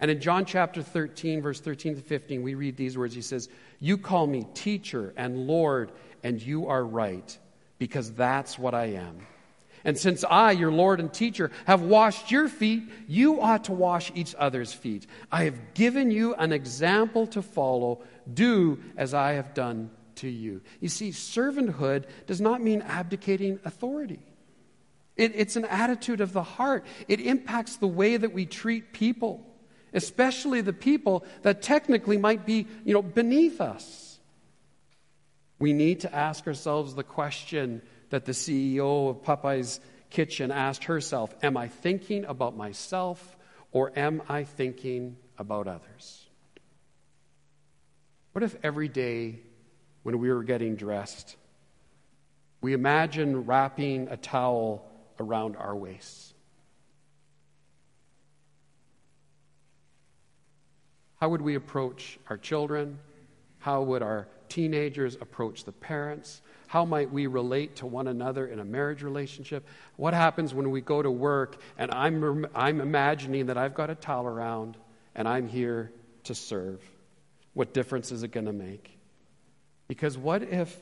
And 0.00 0.10
in 0.10 0.20
John 0.20 0.46
chapter 0.46 0.82
13, 0.82 1.42
verse 1.42 1.60
13 1.60 1.96
to 1.96 2.00
15, 2.00 2.42
we 2.42 2.54
read 2.54 2.76
these 2.76 2.96
words. 2.96 3.14
He 3.14 3.20
says, 3.20 3.48
You 3.78 3.98
call 3.98 4.26
me 4.26 4.46
teacher 4.54 5.12
and 5.16 5.46
Lord, 5.46 5.92
and 6.22 6.40
you 6.40 6.68
are 6.68 6.84
right, 6.84 7.38
because 7.78 8.10
that's 8.12 8.58
what 8.58 8.74
I 8.74 8.86
am. 8.86 9.26
And 9.84 9.98
since 9.98 10.24
I, 10.24 10.52
your 10.52 10.72
Lord 10.72 11.00
and 11.00 11.12
teacher, 11.12 11.50
have 11.66 11.82
washed 11.82 12.30
your 12.30 12.48
feet, 12.48 12.82
you 13.08 13.40
ought 13.40 13.64
to 13.64 13.72
wash 13.72 14.10
each 14.14 14.34
other's 14.38 14.72
feet. 14.72 15.06
I 15.30 15.44
have 15.44 15.74
given 15.74 16.10
you 16.10 16.34
an 16.34 16.52
example 16.52 17.26
to 17.28 17.42
follow. 17.42 18.02
Do 18.32 18.78
as 18.96 19.14
I 19.14 19.32
have 19.32 19.54
done 19.54 19.90
to 20.16 20.28
you. 20.28 20.60
You 20.80 20.88
see, 20.88 21.10
servanthood 21.10 22.04
does 22.26 22.40
not 22.40 22.62
mean 22.62 22.82
abdicating 22.82 23.58
authority. 23.64 24.20
It, 25.16 25.32
it's 25.34 25.56
an 25.56 25.64
attitude 25.64 26.20
of 26.20 26.32
the 26.32 26.42
heart. 26.42 26.84
It 27.08 27.20
impacts 27.20 27.76
the 27.76 27.86
way 27.86 28.16
that 28.16 28.32
we 28.32 28.46
treat 28.46 28.92
people 28.92 29.46
especially 29.92 30.60
the 30.60 30.72
people 30.72 31.24
that 31.42 31.62
technically 31.62 32.18
might 32.18 32.46
be, 32.46 32.66
you 32.84 32.94
know, 32.94 33.02
beneath 33.02 33.60
us. 33.60 34.18
We 35.58 35.72
need 35.72 36.00
to 36.00 36.14
ask 36.14 36.46
ourselves 36.46 36.94
the 36.94 37.02
question 37.02 37.82
that 38.10 38.24
the 38.24 38.32
CEO 38.32 39.10
of 39.10 39.22
Popeye's 39.22 39.80
Kitchen 40.10 40.50
asked 40.50 40.84
herself 40.84 41.34
Am 41.42 41.56
I 41.56 41.68
thinking 41.68 42.24
about 42.24 42.56
myself 42.56 43.36
or 43.72 43.92
am 43.96 44.22
I 44.28 44.44
thinking 44.44 45.16
about 45.38 45.68
others? 45.68 46.26
What 48.32 48.42
if 48.42 48.56
every 48.62 48.88
day 48.88 49.40
when 50.02 50.18
we 50.18 50.32
were 50.32 50.42
getting 50.42 50.76
dressed, 50.76 51.36
we 52.60 52.72
imagine 52.72 53.44
wrapping 53.46 54.08
a 54.08 54.16
towel 54.16 54.88
around 55.18 55.56
our 55.56 55.76
waists? 55.76 56.29
How 61.20 61.28
would 61.28 61.42
we 61.42 61.54
approach 61.54 62.18
our 62.30 62.38
children? 62.38 62.98
How 63.58 63.82
would 63.82 64.02
our 64.02 64.26
teenagers 64.48 65.16
approach 65.20 65.64
the 65.64 65.72
parents? 65.72 66.40
How 66.66 66.86
might 66.86 67.12
we 67.12 67.26
relate 67.26 67.76
to 67.76 67.86
one 67.86 68.08
another 68.08 68.46
in 68.46 68.58
a 68.58 68.64
marriage 68.64 69.02
relationship? 69.02 69.66
What 69.96 70.14
happens 70.14 70.54
when 70.54 70.70
we 70.70 70.80
go 70.80 71.02
to 71.02 71.10
work 71.10 71.60
and 71.76 71.90
I'm, 71.92 72.46
I'm 72.54 72.80
imagining 72.80 73.46
that 73.46 73.58
I've 73.58 73.74
got 73.74 73.90
a 73.90 73.94
towel 73.94 74.26
around 74.26 74.78
and 75.14 75.28
I'm 75.28 75.46
here 75.46 75.92
to 76.24 76.34
serve? 76.34 76.80
What 77.52 77.74
difference 77.74 78.12
is 78.12 78.22
it 78.22 78.28
going 78.28 78.46
to 78.46 78.52
make? 78.52 78.98
Because 79.88 80.16
what 80.16 80.42
if 80.42 80.74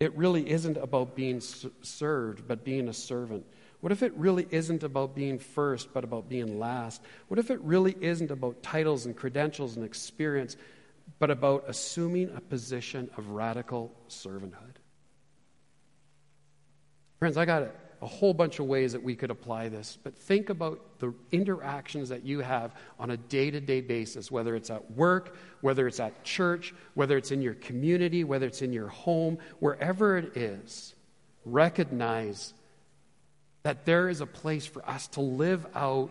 it 0.00 0.16
really 0.16 0.48
isn't 0.48 0.78
about 0.78 1.16
being 1.16 1.42
served, 1.82 2.48
but 2.48 2.64
being 2.64 2.88
a 2.88 2.94
servant? 2.94 3.44
What 3.80 3.92
if 3.92 4.02
it 4.02 4.12
really 4.14 4.46
isn't 4.50 4.82
about 4.82 5.14
being 5.14 5.38
first, 5.38 5.92
but 5.92 6.02
about 6.02 6.28
being 6.28 6.58
last? 6.58 7.00
What 7.28 7.38
if 7.38 7.50
it 7.50 7.60
really 7.60 7.96
isn't 8.00 8.30
about 8.30 8.62
titles 8.62 9.06
and 9.06 9.16
credentials 9.16 9.76
and 9.76 9.84
experience, 9.84 10.56
but 11.18 11.30
about 11.30 11.64
assuming 11.68 12.30
a 12.34 12.40
position 12.40 13.08
of 13.16 13.30
radical 13.30 13.92
servanthood? 14.08 14.76
Friends, 17.20 17.36
I 17.36 17.44
got 17.44 17.70
a 18.00 18.06
whole 18.06 18.32
bunch 18.32 18.58
of 18.60 18.66
ways 18.66 18.92
that 18.92 19.02
we 19.02 19.16
could 19.16 19.30
apply 19.30 19.68
this, 19.68 19.98
but 20.02 20.16
think 20.16 20.50
about 20.50 20.98
the 20.98 21.12
interactions 21.32 22.08
that 22.08 22.24
you 22.24 22.40
have 22.40 22.74
on 22.98 23.10
a 23.10 23.16
day 23.16 23.50
to 23.50 23.60
day 23.60 23.80
basis, 23.80 24.30
whether 24.30 24.54
it's 24.54 24.70
at 24.70 24.90
work, 24.92 25.36
whether 25.60 25.86
it's 25.86 25.98
at 25.98 26.24
church, 26.24 26.74
whether 26.94 27.16
it's 27.16 27.32
in 27.32 27.42
your 27.42 27.54
community, 27.54 28.22
whether 28.22 28.46
it's 28.46 28.62
in 28.62 28.72
your 28.72 28.88
home, 28.88 29.38
wherever 29.58 30.16
it 30.16 30.36
is. 30.36 30.94
Recognize 31.44 32.54
that 33.62 33.84
there 33.84 34.08
is 34.08 34.20
a 34.20 34.26
place 34.26 34.66
for 34.66 34.88
us 34.88 35.08
to 35.08 35.20
live 35.20 35.66
out 35.74 36.10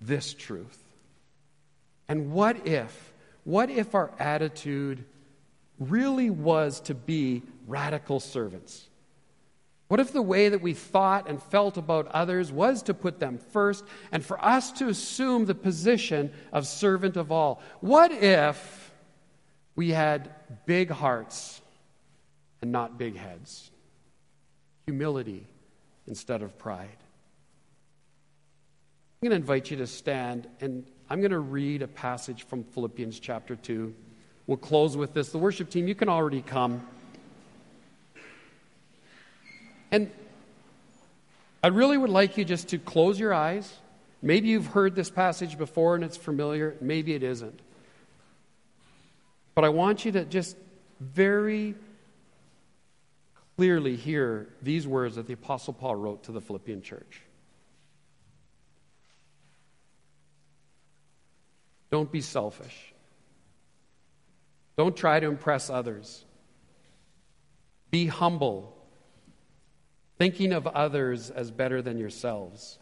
this 0.00 0.34
truth. 0.34 0.78
And 2.08 2.32
what 2.32 2.66
if, 2.66 3.12
what 3.44 3.70
if 3.70 3.94
our 3.94 4.10
attitude 4.18 5.04
really 5.78 6.30
was 6.30 6.80
to 6.80 6.94
be 6.94 7.42
radical 7.66 8.20
servants? 8.20 8.88
What 9.88 10.00
if 10.00 10.12
the 10.12 10.22
way 10.22 10.48
that 10.48 10.62
we 10.62 10.74
thought 10.74 11.28
and 11.28 11.42
felt 11.42 11.76
about 11.76 12.08
others 12.08 12.50
was 12.50 12.82
to 12.84 12.94
put 12.94 13.20
them 13.20 13.38
first 13.38 13.84
and 14.10 14.24
for 14.24 14.42
us 14.44 14.72
to 14.72 14.88
assume 14.88 15.44
the 15.44 15.54
position 15.54 16.32
of 16.52 16.66
servant 16.66 17.16
of 17.16 17.30
all? 17.30 17.62
What 17.80 18.10
if 18.10 18.92
we 19.76 19.90
had 19.90 20.34
big 20.66 20.90
hearts 20.90 21.60
and 22.62 22.72
not 22.72 22.98
big 22.98 23.16
heads? 23.16 23.70
Humility 24.86 25.46
instead 26.06 26.42
of 26.42 26.58
pride. 26.58 26.96
I'm 29.22 29.28
going 29.28 29.30
to 29.30 29.36
invite 29.36 29.70
you 29.70 29.78
to 29.78 29.86
stand 29.86 30.46
and 30.60 30.86
I'm 31.08 31.20
going 31.20 31.30
to 31.30 31.38
read 31.38 31.82
a 31.82 31.88
passage 31.88 32.44
from 32.46 32.64
Philippians 32.64 33.20
chapter 33.20 33.56
2. 33.56 33.94
We'll 34.46 34.56
close 34.56 34.96
with 34.96 35.14
this. 35.14 35.30
The 35.30 35.38
worship 35.38 35.70
team, 35.70 35.88
you 35.88 35.94
can 35.94 36.08
already 36.08 36.42
come. 36.42 36.86
And 39.90 40.10
I 41.62 41.68
really 41.68 41.96
would 41.96 42.10
like 42.10 42.36
you 42.36 42.44
just 42.44 42.68
to 42.68 42.78
close 42.78 43.18
your 43.18 43.32
eyes. 43.32 43.72
Maybe 44.20 44.48
you've 44.48 44.66
heard 44.66 44.94
this 44.94 45.10
passage 45.10 45.56
before 45.56 45.94
and 45.94 46.04
it's 46.04 46.16
familiar, 46.16 46.76
maybe 46.80 47.14
it 47.14 47.22
isn't. 47.22 47.60
But 49.54 49.64
I 49.64 49.68
want 49.68 50.04
you 50.04 50.12
to 50.12 50.24
just 50.24 50.56
very 51.00 51.74
clearly 53.56 53.96
hear 53.96 54.48
these 54.62 54.86
words 54.86 55.16
that 55.16 55.26
the 55.26 55.32
Apostle 55.32 55.72
Paul 55.72 55.96
wrote 55.96 56.24
to 56.24 56.32
the 56.32 56.40
Philippian 56.40 56.82
church. 56.82 57.22
Don't 61.90 62.10
be 62.10 62.20
selfish. 62.20 62.92
Don't 64.76 64.96
try 64.96 65.20
to 65.20 65.26
impress 65.26 65.70
others. 65.70 66.24
Be 67.90 68.06
humble 68.06 68.74
thinking 70.18 70.52
of 70.52 70.66
others 70.66 71.30
as 71.30 71.50
better 71.50 71.82
than 71.82 71.98
yourselves. 71.98 72.78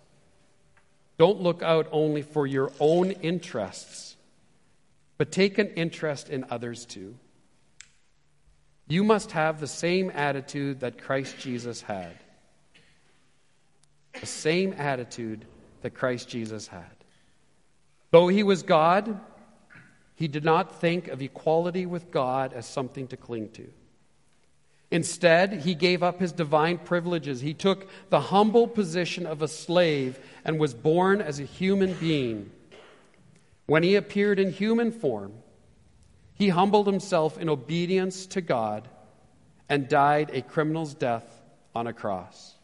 Don't 1.18 1.40
look 1.40 1.62
out 1.62 1.88
only 1.92 2.22
for 2.22 2.46
your 2.46 2.72
own 2.80 3.10
interests, 3.10 4.16
but 5.18 5.30
take 5.30 5.58
an 5.58 5.68
interest 5.68 6.28
in 6.28 6.44
others 6.50 6.84
too. 6.84 7.16
You 8.92 9.04
must 9.04 9.32
have 9.32 9.58
the 9.58 9.66
same 9.66 10.10
attitude 10.10 10.80
that 10.80 11.00
Christ 11.00 11.38
Jesus 11.38 11.80
had. 11.80 12.12
The 14.20 14.26
same 14.26 14.74
attitude 14.74 15.46
that 15.80 15.94
Christ 15.94 16.28
Jesus 16.28 16.66
had. 16.66 16.92
Though 18.10 18.28
he 18.28 18.42
was 18.42 18.62
God, 18.62 19.18
he 20.14 20.28
did 20.28 20.44
not 20.44 20.78
think 20.78 21.08
of 21.08 21.22
equality 21.22 21.86
with 21.86 22.10
God 22.10 22.52
as 22.52 22.66
something 22.66 23.08
to 23.08 23.16
cling 23.16 23.48
to. 23.52 23.66
Instead, 24.90 25.62
he 25.62 25.74
gave 25.74 26.02
up 26.02 26.20
his 26.20 26.32
divine 26.32 26.76
privileges. 26.76 27.40
He 27.40 27.54
took 27.54 27.88
the 28.10 28.20
humble 28.20 28.68
position 28.68 29.24
of 29.24 29.40
a 29.40 29.48
slave 29.48 30.20
and 30.44 30.60
was 30.60 30.74
born 30.74 31.22
as 31.22 31.40
a 31.40 31.44
human 31.44 31.94
being. 31.94 32.50
When 33.64 33.84
he 33.84 33.94
appeared 33.94 34.38
in 34.38 34.52
human 34.52 34.92
form, 34.92 35.32
he 36.42 36.48
humbled 36.48 36.88
himself 36.88 37.38
in 37.38 37.48
obedience 37.48 38.26
to 38.26 38.40
God 38.40 38.88
and 39.68 39.86
died 39.86 40.28
a 40.32 40.42
criminal's 40.42 40.92
death 40.92 41.40
on 41.72 41.86
a 41.86 41.92
cross. 41.92 42.56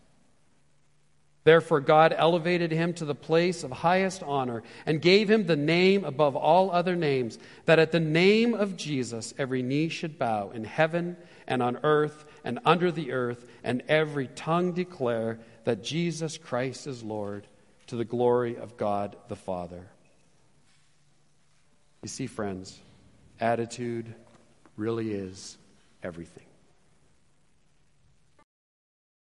Therefore, 1.44 1.78
God 1.78 2.12
elevated 2.12 2.72
him 2.72 2.92
to 2.94 3.04
the 3.04 3.14
place 3.14 3.62
of 3.62 3.70
highest 3.70 4.24
honor 4.24 4.64
and 4.84 5.00
gave 5.00 5.30
him 5.30 5.46
the 5.46 5.54
name 5.54 6.04
above 6.04 6.34
all 6.34 6.72
other 6.72 6.96
names, 6.96 7.38
that 7.66 7.78
at 7.78 7.92
the 7.92 8.00
name 8.00 8.52
of 8.52 8.76
Jesus 8.76 9.32
every 9.38 9.62
knee 9.62 9.88
should 9.88 10.18
bow 10.18 10.50
in 10.50 10.64
heaven 10.64 11.16
and 11.46 11.62
on 11.62 11.78
earth 11.84 12.24
and 12.42 12.58
under 12.64 12.90
the 12.90 13.12
earth, 13.12 13.46
and 13.62 13.84
every 13.86 14.26
tongue 14.26 14.72
declare 14.72 15.38
that 15.62 15.84
Jesus 15.84 16.36
Christ 16.36 16.88
is 16.88 17.04
Lord 17.04 17.46
to 17.86 17.94
the 17.94 18.04
glory 18.04 18.56
of 18.56 18.76
God 18.76 19.14
the 19.28 19.36
Father. 19.36 19.86
You 22.02 22.08
see, 22.08 22.26
friends, 22.26 22.80
attitude 23.40 24.14
really 24.76 25.12
is 25.12 25.58
everything. 26.02 26.44